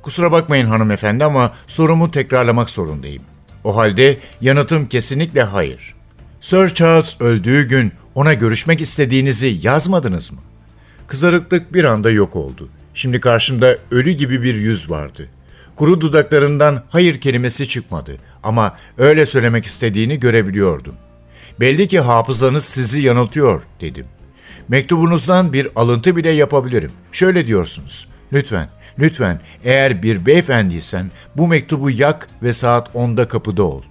Kusura 0.02 0.32
bakmayın 0.32 0.65
hanımefendi 0.65 1.24
ama 1.24 1.54
sorumu 1.67 2.12
tekrarlamak 2.12 2.70
zorundayım. 2.70 3.24
O 3.63 3.76
halde 3.78 4.17
yanıtım 4.41 4.88
kesinlikle 4.88 5.43
hayır. 5.43 5.96
Sir 6.41 6.70
Charles 6.70 7.22
öldüğü 7.22 7.67
gün 7.67 7.91
ona 8.15 8.34
görüşmek 8.34 8.82
istediğinizi 8.82 9.60
yazmadınız 9.62 10.32
mı? 10.32 10.39
Kızarıklık 11.08 11.74
bir 11.74 11.84
anda 11.84 12.12
yok 12.12 12.36
oldu. 12.36 12.70
Şimdi 12.98 13.20
karşımda 13.20 13.78
ölü 13.92 14.12
gibi 14.12 14.44
bir 14.44 14.56
yüz 14.56 14.90
vardı. 14.90 15.30
Kuru 15.76 16.02
dudaklarından 16.02 16.84
hayır 16.90 17.22
kelimesi 17.22 17.68
çıkmadı 17.68 18.18
ama 18.44 18.78
öyle 18.98 19.26
söylemek 19.26 19.66
istediğini 19.66 20.20
görebiliyordum. 20.20 20.96
Belli 21.60 21.88
ki 21.88 22.00
hafızanız 22.00 22.66
sizi 22.66 23.00
yanıltıyor 23.00 23.62
dedim. 23.82 24.06
Mektubunuzdan 24.68 25.54
bir 25.54 25.68
alıntı 25.76 26.16
bile 26.16 26.30
yapabilirim. 26.30 26.92
Şöyle 27.12 27.48
diyorsunuz. 27.48 28.08
Lütfen, 28.34 28.70
lütfen 29.00 29.42
eğer 29.64 30.04
bir 30.04 30.26
beyefendiysen 30.26 31.12
bu 31.36 31.48
mektubu 31.48 31.90
yak 31.90 32.28
ve 32.44 32.54
saat 32.54 32.96
10'da 32.96 33.28
kapıda 33.28 33.64
ol. 33.64 33.82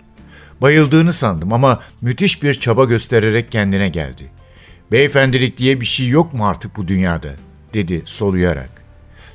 Bayıldığını 0.61 1.13
sandım 1.13 1.53
ama 1.53 1.81
müthiş 2.01 2.43
bir 2.43 2.55
çaba 2.55 2.85
göstererek 2.85 3.53
kendine 3.53 3.89
geldi. 3.89 4.31
Beyefendilik 4.93 5.59
diye 5.59 5.81
bir 5.81 5.87
şey 5.87 6.09
yok 6.09 6.35
mu 6.35 6.47
artık 6.47 6.77
bu 6.77 6.89
dünyada? 6.89 7.29
dedi 7.75 8.03
soluyarak. 8.05 8.76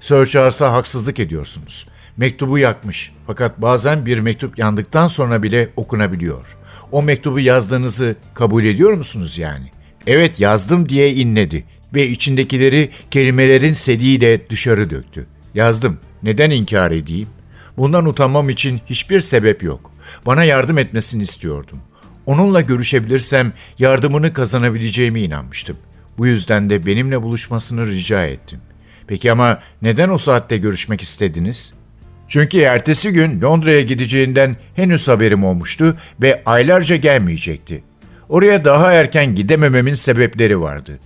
Sir 0.02 0.26
Charles'a 0.26 0.74
haksızlık 0.74 1.20
ediyorsunuz. 1.20 1.88
Mektubu 2.18 2.58
yakmış 2.58 3.12
fakat 3.28 3.62
bazen 3.62 4.06
bir 4.06 4.20
mektup 4.20 4.60
yandıktan 4.60 5.08
sonra 5.08 5.44
bile 5.44 5.70
okunabiliyor. 5.76 6.58
O 6.92 7.04
mektubu 7.04 7.40
yazdığınızı 7.40 8.16
kabul 8.34 8.64
ediyor 8.64 8.94
musunuz 8.94 9.38
yani? 9.38 9.72
Evet 10.08 10.40
yazdım 10.40 10.90
diye 10.90 11.14
inledi 11.14 11.64
ve 11.94 12.08
içindekileri 12.08 12.90
kelimelerin 13.12 13.74
seliyle 13.74 14.50
dışarı 14.50 14.90
döktü. 14.90 15.28
Yazdım. 15.54 16.00
Neden 16.24 16.50
inkar 16.50 16.92
edeyim? 16.92 17.30
Bundan 17.78 18.06
utanmam 18.06 18.50
için 18.50 18.82
hiçbir 18.86 19.20
sebep 19.20 19.64
yok. 19.64 19.92
Bana 20.26 20.44
yardım 20.44 20.78
etmesini 20.78 21.24
istiyordum. 21.24 21.80
Onunla 22.26 22.62
görüşebilirsem 22.62 23.54
yardımını 23.80 24.34
kazanabileceğime 24.34 25.22
inanmıştım. 25.22 25.78
Bu 26.18 26.28
yüzden 26.28 26.70
de 26.70 26.86
benimle 26.86 27.22
buluşmasını 27.22 27.88
rica 27.88 28.26
ettim. 28.26 28.60
Peki 29.08 29.32
ama 29.32 29.60
neden 29.82 30.10
o 30.10 30.18
saatte 30.18 30.58
görüşmek 30.58 31.02
istediniz? 31.02 31.74
Çünkü 32.28 32.60
ertesi 32.60 33.12
gün 33.12 33.42
Londra'ya 33.42 33.82
gideceğinden 33.82 34.56
henüz 34.76 35.08
haberim 35.08 35.44
olmuştu 35.44 35.98
ve 36.22 36.42
aylarca 36.46 36.96
gelmeyecekti. 36.96 37.84
Oraya 38.30 38.66
daha 38.66 38.94
erken 38.94 39.36
gidemememin 39.36 39.94
sebepleri 39.94 40.62
vardı. 40.62 41.00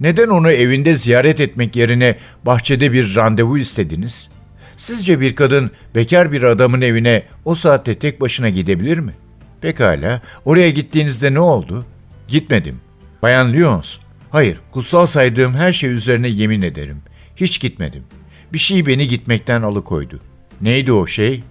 Neden 0.00 0.28
onu 0.28 0.50
evinde 0.50 0.94
ziyaret 0.94 1.40
etmek 1.40 1.76
yerine 1.76 2.16
bahçede 2.46 2.92
bir 2.92 3.16
randevu 3.16 3.58
istediniz? 3.58 4.30
Sizce 4.76 5.20
bir 5.20 5.34
kadın 5.34 5.70
bekar 5.94 6.32
bir 6.32 6.42
adamın 6.42 6.80
evine 6.80 7.22
o 7.44 7.54
saatte 7.54 7.94
tek 7.94 8.20
başına 8.20 8.48
gidebilir 8.48 8.98
mi? 8.98 9.12
Pekala, 9.60 10.20
oraya 10.44 10.70
gittiğinizde 10.70 11.34
ne 11.34 11.40
oldu? 11.40 11.86
Gitmedim. 12.28 12.80
Bayan 13.22 13.52
Lyons, 13.52 13.98
hayır, 14.30 14.60
kutsal 14.72 15.06
saydığım 15.06 15.54
her 15.54 15.72
şey 15.72 15.90
üzerine 15.90 16.28
yemin 16.28 16.62
ederim. 16.62 17.02
Hiç 17.40 17.60
gitmedim. 17.60 18.04
Bir 18.52 18.58
şey 18.58 18.86
beni 18.86 19.08
gitmekten 19.08 19.62
alıkoydu. 19.62 20.20
Neydi 20.60 20.92
o 20.92 21.06
şey? 21.06 21.42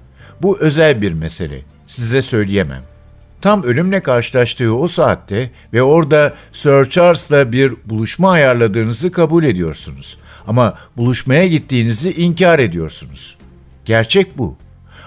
Bu 0.42 0.60
özel 0.60 1.02
bir 1.02 1.14
mesele. 1.14 1.62
Size 1.88 2.22
söyleyemem. 2.22 2.84
Tam 3.42 3.64
ölümle 3.64 4.04
karşılaştığı 4.04 4.76
o 4.76 4.88
saatte 4.88 5.52
ve 5.74 5.84
orada 5.84 6.36
Sir 6.52 6.86
Charles'la 6.86 7.52
bir 7.52 7.74
buluşma 7.86 8.32
ayarladığınızı 8.32 9.12
kabul 9.12 9.44
ediyorsunuz. 9.44 10.18
Ama 10.48 10.78
buluşmaya 10.98 11.48
gittiğinizi 11.48 12.14
inkar 12.14 12.60
ediyorsunuz. 12.60 13.38
Gerçek 13.86 14.38
bu. 14.38 14.58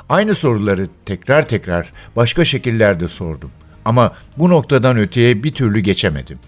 Aynı 0.09 0.35
soruları 0.35 0.89
tekrar 1.07 1.49
tekrar 1.49 1.93
başka 2.17 2.45
şekillerde 2.45 3.09
sordum. 3.09 3.51
Ama 3.85 4.13
bu 4.39 4.51
noktadan 4.51 4.97
öteye 4.97 5.43
bir 5.43 5.53
türlü 5.53 5.81
geçemedim. 5.81 6.39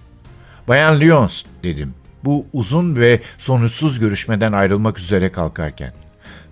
Bayan 0.69 1.01
Lyons 1.01 1.43
dedim. 1.63 1.95
Bu 2.25 2.47
uzun 2.53 2.97
ve 2.97 3.21
sonuçsuz 3.39 3.99
görüşmeden 3.99 4.53
ayrılmak 4.53 4.99
üzere 4.99 5.33
kalkarken. 5.33 5.93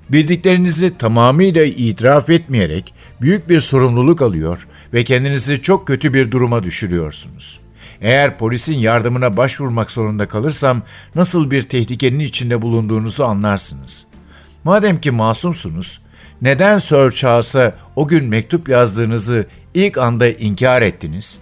Bildiklerinizi 0.08 0.98
tamamıyla 0.98 1.64
itiraf 1.64 2.30
etmeyerek 2.30 2.94
büyük 3.20 3.48
bir 3.48 3.60
sorumluluk 3.60 4.22
alıyor 4.22 4.68
ve 4.92 5.04
kendinizi 5.04 5.62
çok 5.62 5.86
kötü 5.86 6.14
bir 6.14 6.30
duruma 6.30 6.62
düşürüyorsunuz. 6.62 7.60
Eğer 8.00 8.38
polisin 8.38 8.78
yardımına 8.78 9.36
başvurmak 9.36 9.90
zorunda 9.90 10.28
kalırsam 10.28 10.82
nasıl 11.14 11.50
bir 11.50 11.62
tehlikenin 11.62 12.18
içinde 12.18 12.62
bulunduğunuzu 12.62 13.24
anlarsınız. 13.24 14.06
Madem 14.64 15.00
ki 15.00 15.10
masumsunuz, 15.10 16.00
neden 16.42 16.78
Sir 16.78 17.10
Charles'a 17.10 17.74
o 17.96 18.08
gün 18.08 18.24
mektup 18.24 18.68
yazdığınızı 18.68 19.46
ilk 19.74 19.98
anda 19.98 20.28
inkar 20.28 20.82
ettiniz? 20.82 21.38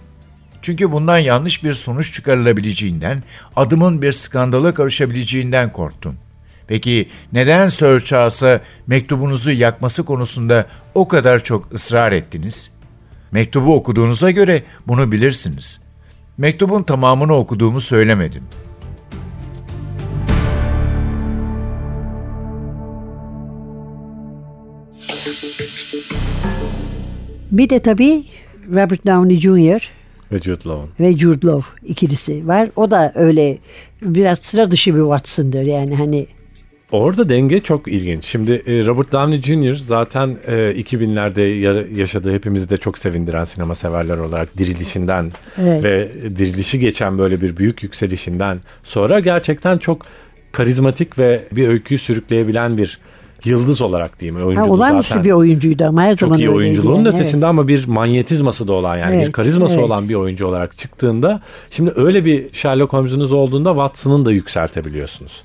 Çünkü 0.61 0.91
bundan 0.91 1.17
yanlış 1.17 1.63
bir 1.63 1.73
sonuç 1.73 2.13
çıkarılabileceğinden, 2.13 3.23
adımın 3.55 4.01
bir 4.01 4.11
skandala 4.11 4.73
karışabileceğinden 4.73 5.71
korktum. 5.71 6.15
Peki 6.67 7.09
neden 7.33 7.67
Sir 7.67 7.99
Charles'a 7.99 8.61
mektubunuzu 8.87 9.51
yakması 9.51 10.05
konusunda 10.05 10.65
o 10.95 11.07
kadar 11.07 11.43
çok 11.43 11.73
ısrar 11.73 12.11
ettiniz? 12.11 12.71
Mektubu 13.31 13.75
okuduğunuza 13.75 14.31
göre 14.31 14.63
bunu 14.87 15.11
bilirsiniz. 15.11 15.81
Mektubun 16.37 16.83
tamamını 16.83 17.35
okuduğumu 17.35 17.81
söylemedim. 17.81 18.43
Bir 27.51 27.69
de 27.69 27.79
tabii 27.79 28.25
Robert 28.69 29.05
Downey 29.05 29.37
Jr. 29.37 30.00
Ve 30.31 30.37
Jude 30.39 30.69
Law'un. 30.69 30.89
ve 30.99 31.17
Jude 31.17 31.47
Law 31.47 31.69
ikilisi 31.87 32.47
var. 32.47 32.69
O 32.75 32.91
da 32.91 33.11
öyle 33.15 33.57
biraz 34.01 34.39
sıra 34.39 34.71
dışı 34.71 34.95
bir 34.95 34.99
Watson'dır 35.01 35.61
yani 35.63 35.95
hani 35.95 36.27
Orada 36.91 37.29
denge 37.29 37.59
çok 37.59 37.87
ilginç. 37.87 38.25
Şimdi 38.25 38.51
e, 38.51 38.85
Robert 38.85 39.11
Downey 39.11 39.41
Jr. 39.41 39.75
zaten 39.75 40.37
e, 40.47 40.51
2000'lerde 40.53 41.41
ya- 41.41 41.99
yaşadığı 42.01 42.33
hepimizi 42.33 42.69
de 42.69 42.77
çok 42.77 42.97
sevindiren 42.97 43.43
sinema 43.43 43.75
severler 43.75 44.17
olarak 44.17 44.57
dirilişinden 44.57 45.31
Evet. 45.61 45.83
ve 45.83 46.11
dirilişi 46.37 46.79
geçen 46.79 47.17
böyle 47.17 47.41
bir 47.41 47.57
büyük 47.57 47.83
yükselişinden 47.83 48.59
sonra 48.83 49.19
gerçekten 49.19 49.77
çok 49.77 50.05
karizmatik 50.51 51.19
ve 51.19 51.41
bir 51.51 51.67
öyküyü 51.67 51.99
sürükleyebilen 51.99 52.77
bir 52.77 52.99
yıldız 53.45 53.81
olarak 53.81 54.19
diyeyim. 54.19 54.41
ha, 54.41 54.45
Oyunculuğu 54.45 54.73
olağanüstü 54.73 55.09
zaten 55.09 55.23
bir 55.23 55.31
oyuncuydu 55.31 55.85
ama 55.85 56.01
her 56.01 56.15
çok 56.15 56.27
zaman 56.27 56.39
iyi 56.39 56.49
oyunculuğun 56.49 56.95
yani, 56.95 57.07
ötesinde 57.07 57.45
ama 57.45 57.67
bir 57.67 57.87
manyetizması 57.87 58.67
da 58.67 58.73
olan 58.73 58.97
yani 58.97 59.17
bir 59.17 59.23
Evet, 59.23 59.31
karizması 59.31 59.73
evet. 59.73 59.83
olan 59.83 60.09
bir 60.09 60.15
oyuncu 60.15 60.47
olarak 60.47 60.77
çıktığında 60.77 61.41
şimdi 61.69 61.91
öyle 61.95 62.25
bir 62.25 62.53
Sherlock 62.53 62.93
Holmes'unuz 62.93 63.31
olduğunda 63.31 63.69
Watson'ın 63.69 64.25
da 64.25 64.31
yükseltebiliyorsunuz. 64.31 65.43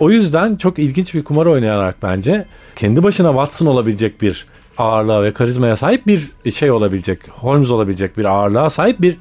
O 0.00 0.10
yüzden 0.10 0.56
çok 0.56 0.78
ilginç 0.78 1.14
bir 1.14 1.24
kumar 1.24 1.46
oynayarak 1.46 1.96
bence 2.02 2.46
kendi 2.76 3.02
başına 3.02 3.28
Watson 3.28 3.66
olabilecek 3.66 4.22
bir 4.22 4.46
ağırlığa 4.78 5.22
ve 5.22 5.30
karizmaya 5.32 5.76
sahip 5.76 6.06
bir 6.06 6.50
şey 6.50 6.70
olabilecek, 6.70 7.18
Holmes 7.28 7.70
olabilecek 7.70 8.18
bir 8.18 8.24
ağırlığa 8.24 8.70
sahip 8.70 9.02
bir 9.02 9.16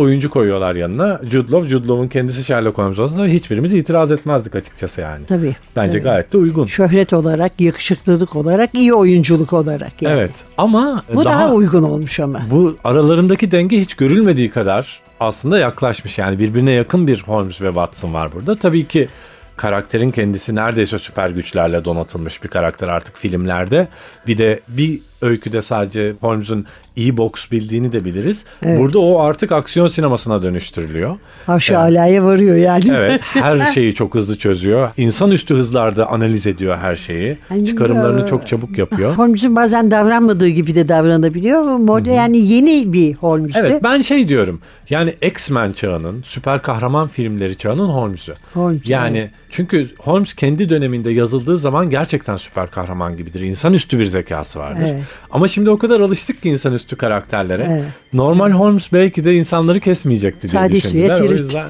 oyuncu 0.00 0.30
koyuyorlar 0.30 0.74
yanına. 0.74 1.20
Jude 1.30 1.52
Law, 1.52 1.68
Jude 1.68 1.88
Law'un 1.88 2.08
kendisi 2.08 2.44
Sherlock 2.44 2.78
Holmes 2.78 2.98
olsa 2.98 3.26
hiçbirimiz 3.26 3.74
itiraz 3.74 4.12
etmezdik 4.12 4.54
açıkçası 4.54 5.00
yani. 5.00 5.26
Tabii. 5.26 5.56
Bence 5.76 5.92
tabii. 5.92 6.02
gayet 6.02 6.32
de 6.32 6.36
uygun. 6.36 6.66
Şöhret 6.66 7.12
olarak, 7.12 7.60
yakışıklılık 7.60 8.36
olarak, 8.36 8.74
iyi 8.74 8.94
oyunculuk 8.94 9.52
olarak 9.52 10.02
yani. 10.02 10.18
Evet 10.18 10.32
ama 10.58 11.04
Bu 11.14 11.24
daha, 11.24 11.52
uygun 11.52 11.82
olmuş 11.82 12.20
ama. 12.20 12.40
Bu 12.50 12.76
aralarındaki 12.84 13.50
denge 13.50 13.80
hiç 13.80 13.94
görülmediği 13.94 14.50
kadar 14.50 15.00
aslında 15.20 15.58
yaklaşmış. 15.58 16.18
Yani 16.18 16.38
birbirine 16.38 16.70
yakın 16.70 17.06
bir 17.06 17.22
Holmes 17.22 17.62
ve 17.62 17.66
Watson 17.66 18.14
var 18.14 18.32
burada. 18.34 18.58
Tabii 18.58 18.88
ki 18.88 19.08
karakterin 19.56 20.10
kendisi 20.10 20.54
neredeyse 20.54 20.98
süper 20.98 21.30
güçlerle 21.30 21.84
donatılmış 21.84 22.42
bir 22.42 22.48
karakter 22.48 22.88
artık 22.88 23.16
filmlerde. 23.16 23.88
Bir 24.26 24.38
de 24.38 24.60
bir 24.68 25.00
öyküde 25.22 25.62
sadece 25.62 26.14
Holmes'un 26.20 26.66
iyi 26.96 27.16
boks 27.16 27.50
bildiğini 27.50 27.92
de 27.92 28.04
biliriz. 28.04 28.44
Burada 28.64 28.98
o 28.98 29.20
artık 29.20 29.52
aksiyon 29.52 29.88
sinemasına 29.88 30.42
dönüştürülüyor. 30.42 31.16
Haşa 31.46 31.78
alaya 31.78 32.24
varıyor 32.24 32.56
yani. 32.56 32.84
Evet 32.94 33.20
her 33.22 33.72
şeyi 33.74 33.94
çok 33.94 34.14
hızlı 34.14 34.38
çözüyor. 34.38 34.90
İnsanüstü 34.96 35.54
hızlarda 35.54 36.10
analiz 36.10 36.46
ediyor 36.46 36.76
her 36.82 36.96
şeyi. 36.96 37.36
Hani, 37.48 37.66
Çıkarımlarını 37.66 38.26
çok 38.26 38.46
çabuk 38.46 38.78
yapıyor. 38.78 39.14
Holmes'un 39.16 39.56
bazen 39.56 39.90
davranmadığı 39.90 40.48
gibi 40.48 40.74
de 40.74 40.88
davranabiliyor. 40.88 41.62
Modern, 41.62 42.14
yani 42.14 42.38
yeni 42.38 42.92
bir 42.92 43.14
Holmes'tu. 43.14 43.58
Evet 43.58 43.82
ben 43.82 44.02
şey 44.02 44.28
diyorum 44.28 44.60
yani 44.90 45.14
X-Men 45.22 45.72
çağının 45.72 46.22
süper 46.26 46.62
kahraman 46.62 47.08
filmleri 47.08 47.56
çağının 47.56 47.88
Holmes'u. 47.88 48.32
Holmes, 48.54 48.88
yani 48.88 49.18
evet. 49.18 49.30
çünkü 49.50 49.90
Holmes 49.98 50.34
kendi 50.34 50.70
döneminde 50.70 51.10
yazıldığı 51.10 51.56
zaman 51.56 51.90
gerçekten 51.90 52.36
süper 52.36 52.70
kahraman 52.70 53.16
gibidir. 53.16 53.40
İnsanüstü 53.40 53.98
bir 53.98 54.06
zekası 54.06 54.58
vardır. 54.58 54.88
Evet. 54.88 55.02
Ama 55.30 55.48
şimdi 55.48 55.70
o 55.70 55.78
kadar 55.78 56.00
alıştık 56.00 56.42
ki 56.42 56.48
insanüstü 56.50 56.96
karakterlere. 56.96 57.66
Evet. 57.70 57.84
Normal 58.12 58.50
Holmes 58.50 58.92
belki 58.92 59.24
de 59.24 59.34
insanları 59.34 59.80
kesmeyecekti 59.80 60.50
diye 60.50 60.62
Sade 60.62 60.80
suya 60.80 61.16
düşündüler. 61.16 61.28
O 61.28 61.32
yüzden, 61.32 61.68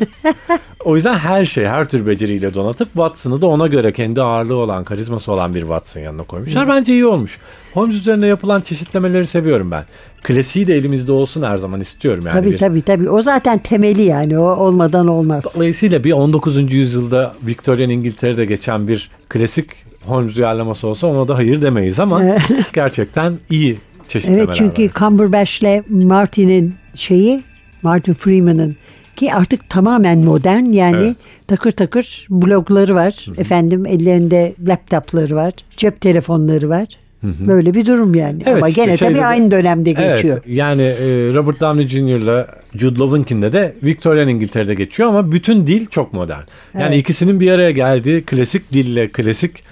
o 0.85 0.97
yüzden 0.97 1.15
her 1.15 1.45
şey 1.47 1.67
her 1.67 1.89
tür 1.89 2.07
beceriyle 2.07 2.55
donatıp 2.55 2.89
Watson'ı 2.89 3.43
da 3.43 3.47
ona 3.47 3.67
göre 3.67 3.93
kendi 3.93 4.23
ağırlığı 4.23 4.57
olan 4.57 4.85
karizması 4.85 5.33
olan 5.33 5.55
bir 5.55 5.61
Watson 5.61 6.01
yanına 6.01 6.23
koymuşlar. 6.23 6.69
Bence 6.69 6.93
iyi 6.93 7.07
olmuş. 7.07 7.39
Holmes 7.75 7.95
üzerine 7.97 8.27
yapılan 8.27 8.61
çeşitlemeleri 8.61 9.27
seviyorum 9.27 9.71
ben. 9.71 9.85
Klasiği 10.23 10.67
de 10.67 10.75
elimizde 10.75 11.13
olsun 11.13 11.43
her 11.43 11.57
zaman 11.57 11.81
istiyorum. 11.81 12.25
Yani 12.27 12.41
tabii 12.41 12.53
bir- 12.53 12.59
tabii 12.59 12.81
tabii. 12.83 13.11
O 13.11 13.23
zaten 13.23 13.59
temeli 13.59 14.03
yani. 14.03 14.39
O 14.39 14.43
olmadan 14.57 15.09
olmaz. 15.09 15.45
Dolayısıyla 15.55 16.05
bir 16.05 16.13
19. 16.13 16.73
yüzyılda 16.75 17.35
Victorian 17.47 17.91
İngiltere'de 17.91 18.45
geçen 18.45 18.89
bir 18.89 19.11
klasik 19.29 19.71
Holmes 20.07 20.37
uyarlaması 20.37 20.87
olsa 20.89 21.07
ona 21.07 21.29
da 21.29 21.37
hayır 21.37 21.63
demeyiz 21.63 22.01
ama 22.01 22.23
gerçekten 22.73 23.39
iyi 23.51 23.79
çeşitlemeler 24.09 24.45
Evet 24.45 24.55
çünkü 24.55 24.85
var. 24.85 24.91
Cumberbatch'le 24.99 25.91
Martin'in 25.91 26.75
şeyi 26.95 27.43
Martin 27.83 28.13
Freeman'ın 28.15 28.77
ki 29.17 29.35
artık 29.35 29.71
tamamen 29.71 30.19
modern 30.19 30.65
yani 30.65 30.97
Evet. 31.05 31.17
takır 31.47 31.71
takır 31.73 32.27
blogları 32.31 32.95
var. 32.95 33.27
Efendim 33.39 33.87
ellerinde 33.87 34.55
laptopları 34.69 35.37
var. 35.37 35.53
Cep 35.77 36.01
telefonları 36.01 36.69
var. 36.69 36.87
Böyle 37.23 37.75
bir 37.75 37.87
durum 37.87 38.15
yani. 38.15 38.43
Evet, 38.47 38.57
Ama 38.57 38.69
işte 38.69 38.85
gene 38.85 38.97
şeyde 38.97 39.13
tabii 39.13 39.23
de- 39.23 39.27
aynı 39.27 39.51
dönemde 39.51 39.93
geçiyor. 39.93 40.41
Evet, 40.45 40.57
yani 40.57 40.83
e, 40.83 41.35
Robert 41.35 41.61
Downey 41.61 41.89
Jr.'la 41.89 42.47
Jude 42.77 42.99
Law'unkinde 42.99 43.53
de 43.53 43.75
Victorian 43.83 44.29
İngiltere'de 44.29 44.75
geçiyor 44.75 45.09
ama 45.09 45.33
bütün 45.33 45.67
dil 45.67 45.87
çok 45.87 46.13
modern. 46.13 46.43
Yani 46.75 46.85
Evet. 46.95 46.97
ikisinin 46.97 47.41
bir 47.41 47.51
araya 47.51 47.71
geldiği 47.71 48.23
klasik 48.23 48.73
dille 48.73 49.09
klasik 49.09 49.65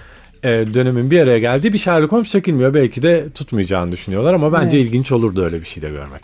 e, 0.43 0.49
dönemin 0.49 1.11
bir 1.11 1.19
araya 1.19 1.39
geldiği 1.39 1.73
bir 1.73 1.77
Sherlock 1.77 2.11
Holmes 2.11 2.29
çekilmiyor. 2.29 2.73
Belki 2.73 3.03
de 3.03 3.29
tutmayacağını 3.29 3.91
düşünüyorlar 3.91 4.33
ama 4.33 4.53
bence 4.53 4.77
Evet. 4.77 4.87
ilginç 4.87 5.11
olurdu 5.11 5.43
öyle 5.45 5.61
bir 5.61 5.65
şey 5.65 5.83
de 5.83 5.89
görmek. 5.89 6.21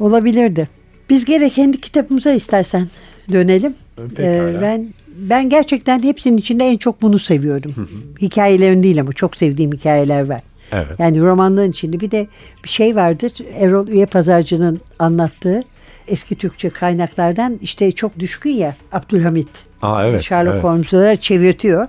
Olabilirdi. 0.00 0.68
Biz 1.10 1.24
gene 1.24 1.50
kendi 1.50 1.80
kitabımıza 1.80 2.32
istersen 2.32 2.88
dönelim. 3.32 3.74
Pekala. 4.16 4.50
Ee, 4.50 4.62
ben 4.62 4.86
ben 5.18 5.48
gerçekten 5.48 6.02
hepsinin 6.02 6.36
içinde 6.36 6.64
en 6.64 6.76
çok 6.76 7.02
bunu 7.02 7.18
seviyorum. 7.18 7.88
Hikayelerin 8.20 8.82
değil 8.82 9.00
ama 9.00 9.12
çok 9.12 9.36
sevdiğim 9.36 9.72
hikayeler 9.72 10.24
var. 10.28 10.40
Evet. 10.72 11.00
Yani 11.00 11.20
romanların 11.20 11.70
içinde 11.70 12.00
bir 12.00 12.10
de 12.10 12.26
bir 12.64 12.68
şey 12.68 12.96
vardır. 12.96 13.32
Erol 13.58 13.88
Üye 13.88 14.06
Pazarcı'nın 14.06 14.80
anlattığı 14.98 15.62
eski 16.08 16.34
Türkçe 16.34 16.70
kaynaklardan 16.70 17.58
işte 17.62 17.92
çok 17.92 18.18
düşkün 18.18 18.50
ya 18.50 18.76
Abdülhamit. 18.92 19.48
Aa, 19.82 20.06
evet, 20.06 20.22
Sherlock 20.22 20.54
evet. 20.54 20.64
Holmes'lara 20.64 21.16
çevirtiyor. 21.16 21.88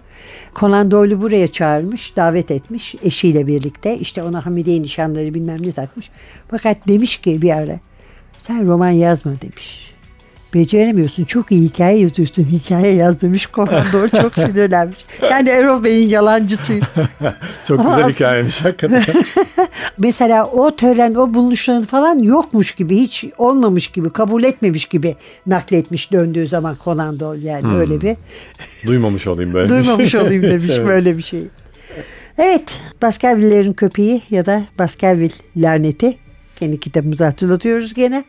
Conan 0.56 0.92
Doyle'u 0.92 1.22
buraya 1.22 1.48
çağırmış, 1.48 2.16
davet 2.16 2.52
etmiş 2.52 2.96
eşiyle 3.04 3.48
birlikte. 3.48 3.98
İşte 3.98 4.24
ona 4.24 4.46
Hamidiye 4.46 4.82
nişanları 4.82 5.34
bilmem 5.34 5.68
ne 5.68 5.72
takmış. 5.72 6.10
Fakat 6.48 6.88
demiş 6.88 7.18
ki 7.18 7.42
bir 7.42 7.52
ara 7.52 7.80
sen 8.40 8.68
roman 8.68 8.90
yazma 8.90 9.32
demiş. 9.42 9.95
Beceremiyorsun. 10.56 11.26
Çok 11.26 11.52
iyi 11.52 11.62
hikaye 11.70 12.00
yazıyorsun. 12.00 12.44
Hikaye 12.52 12.94
yaz 12.96 13.22
demiş. 13.22 13.48
Conan 13.54 13.86
Doyle 13.94 14.22
çok 14.22 14.36
sinirlenmiş. 14.38 15.00
Yani 15.22 15.50
Erol 15.50 15.84
Bey'in 15.84 16.10
yalancısı. 16.10 16.74
Çok 17.68 17.80
Ama 17.80 17.90
güzel 17.90 18.00
aslında- 18.06 18.10
hikayemiş 18.10 18.66
hakikaten. 18.66 19.04
Mesela 19.98 20.46
o 20.46 20.76
tören, 20.76 21.16
o 21.16 21.34
buluşların 21.34 21.84
falan 21.84 22.20
yokmuş 22.20 22.72
gibi, 22.72 22.98
hiç 22.98 23.26
olmamış 23.38 23.88
gibi, 23.88 24.10
kabul 24.10 24.44
etmemiş 24.44 24.86
gibi 24.86 25.16
nakletmiş 25.48 26.12
döndüğü 26.12 26.48
zaman 26.48 26.78
Conan 26.84 27.20
Doyle 27.20 27.50
yani 27.50 27.78
öyle 27.78 28.02
bir. 28.02 28.16
Duymamış 28.86 29.28
olayım 29.28 29.54
böyle 29.54 29.70
Duymamış 29.70 30.12
şey. 30.12 30.22
olayım 30.22 30.44
demiş 30.44 30.66
Evet. 30.70 30.88
böyle 30.88 31.18
bir 31.18 31.24
şey. 31.24 31.44
Evet, 32.38 32.80
Baskerville'lerin 33.02 33.74
köpeği 33.74 34.22
ya 34.30 34.46
da 34.46 34.64
Baskerville 34.80 35.34
laneti. 35.58 36.18
Kendi 36.60 36.80
kitabımızı 36.80 37.24
hatırlatıyoruz 37.24 37.94
gene. 37.94 38.24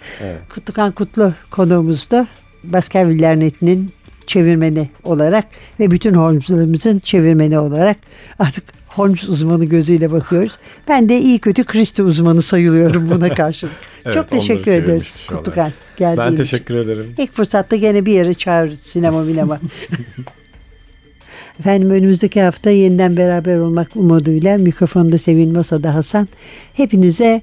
Kutlukan 0.48 0.92
Kutlu 0.92 1.32
konuğumuzda 1.50 2.26
Baskerville 2.64 3.22
lanetinin 3.22 3.90
çevirmeni 4.26 4.88
olarak 5.04 5.44
ve 5.80 5.90
bütün 5.90 6.14
Holmes'larımızın 6.14 6.98
çevirmeni 6.98 7.58
olarak 7.58 7.96
artık 8.38 8.64
Holmes 8.88 9.28
uzmanı 9.28 9.64
gözüyle 9.64 10.12
bakıyoruz. 10.12 10.58
Ben 10.88 11.08
de 11.08 11.20
iyi 11.20 11.38
kötü 11.38 11.64
Christie 11.64 12.04
uzmanı 12.04 12.42
sayılıyorum 12.42 13.10
buna 13.10 13.28
karşılık. 13.34 13.72
Evet, 14.04 14.14
Çok 14.14 14.28
teşekkür 14.28 14.72
ederiz. 14.72 15.20
Kutlukan 15.28 15.72
Ben 16.00 16.14
için. 16.26 16.36
teşekkür 16.36 16.76
ederim. 16.76 17.14
İlk 17.18 17.32
fırsatta 17.32 17.76
gene 17.76 18.06
bir 18.06 18.12
yere 18.12 18.34
çağırırız 18.34 18.80
sinema 18.80 19.22
minema. 19.22 19.60
Efendim 21.60 21.90
önümüzdeki 21.90 22.42
hafta 22.42 22.70
yeniden 22.70 23.16
beraber 23.16 23.58
olmak 23.58 23.96
umuduyla 23.96 24.58
mikrofonda 24.58 25.18
Sevin 25.18 25.52
Masa'da 25.52 25.94
Hasan. 25.94 26.28
Hepinize 26.74 27.42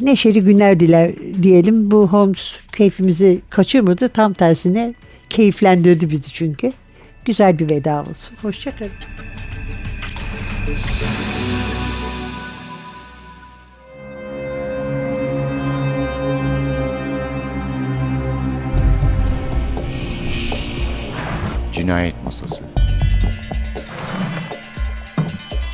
neşeli 0.00 0.44
günler 0.44 0.80
diler 0.80 1.12
diyelim. 1.42 1.90
Bu 1.90 2.08
Holmes 2.08 2.60
keyfimizi 2.72 3.40
kaçırmadı. 3.50 4.08
Tam 4.08 4.32
tersine 4.32 4.94
keyiflendirdi 5.30 6.10
bizi 6.10 6.32
çünkü. 6.32 6.72
Güzel 7.24 7.58
bir 7.58 7.68
veda 7.68 8.04
olsun. 8.08 8.36
Hoşçakalın. 8.42 8.90
Cinayet 21.72 22.24
Masası 22.24 22.64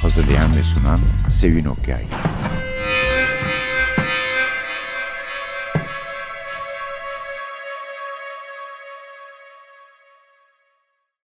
Hazırlayan 0.02 0.56
ve 0.56 0.62
sunan 0.62 1.00
Sevin 1.32 1.64
Okyay 1.64 2.04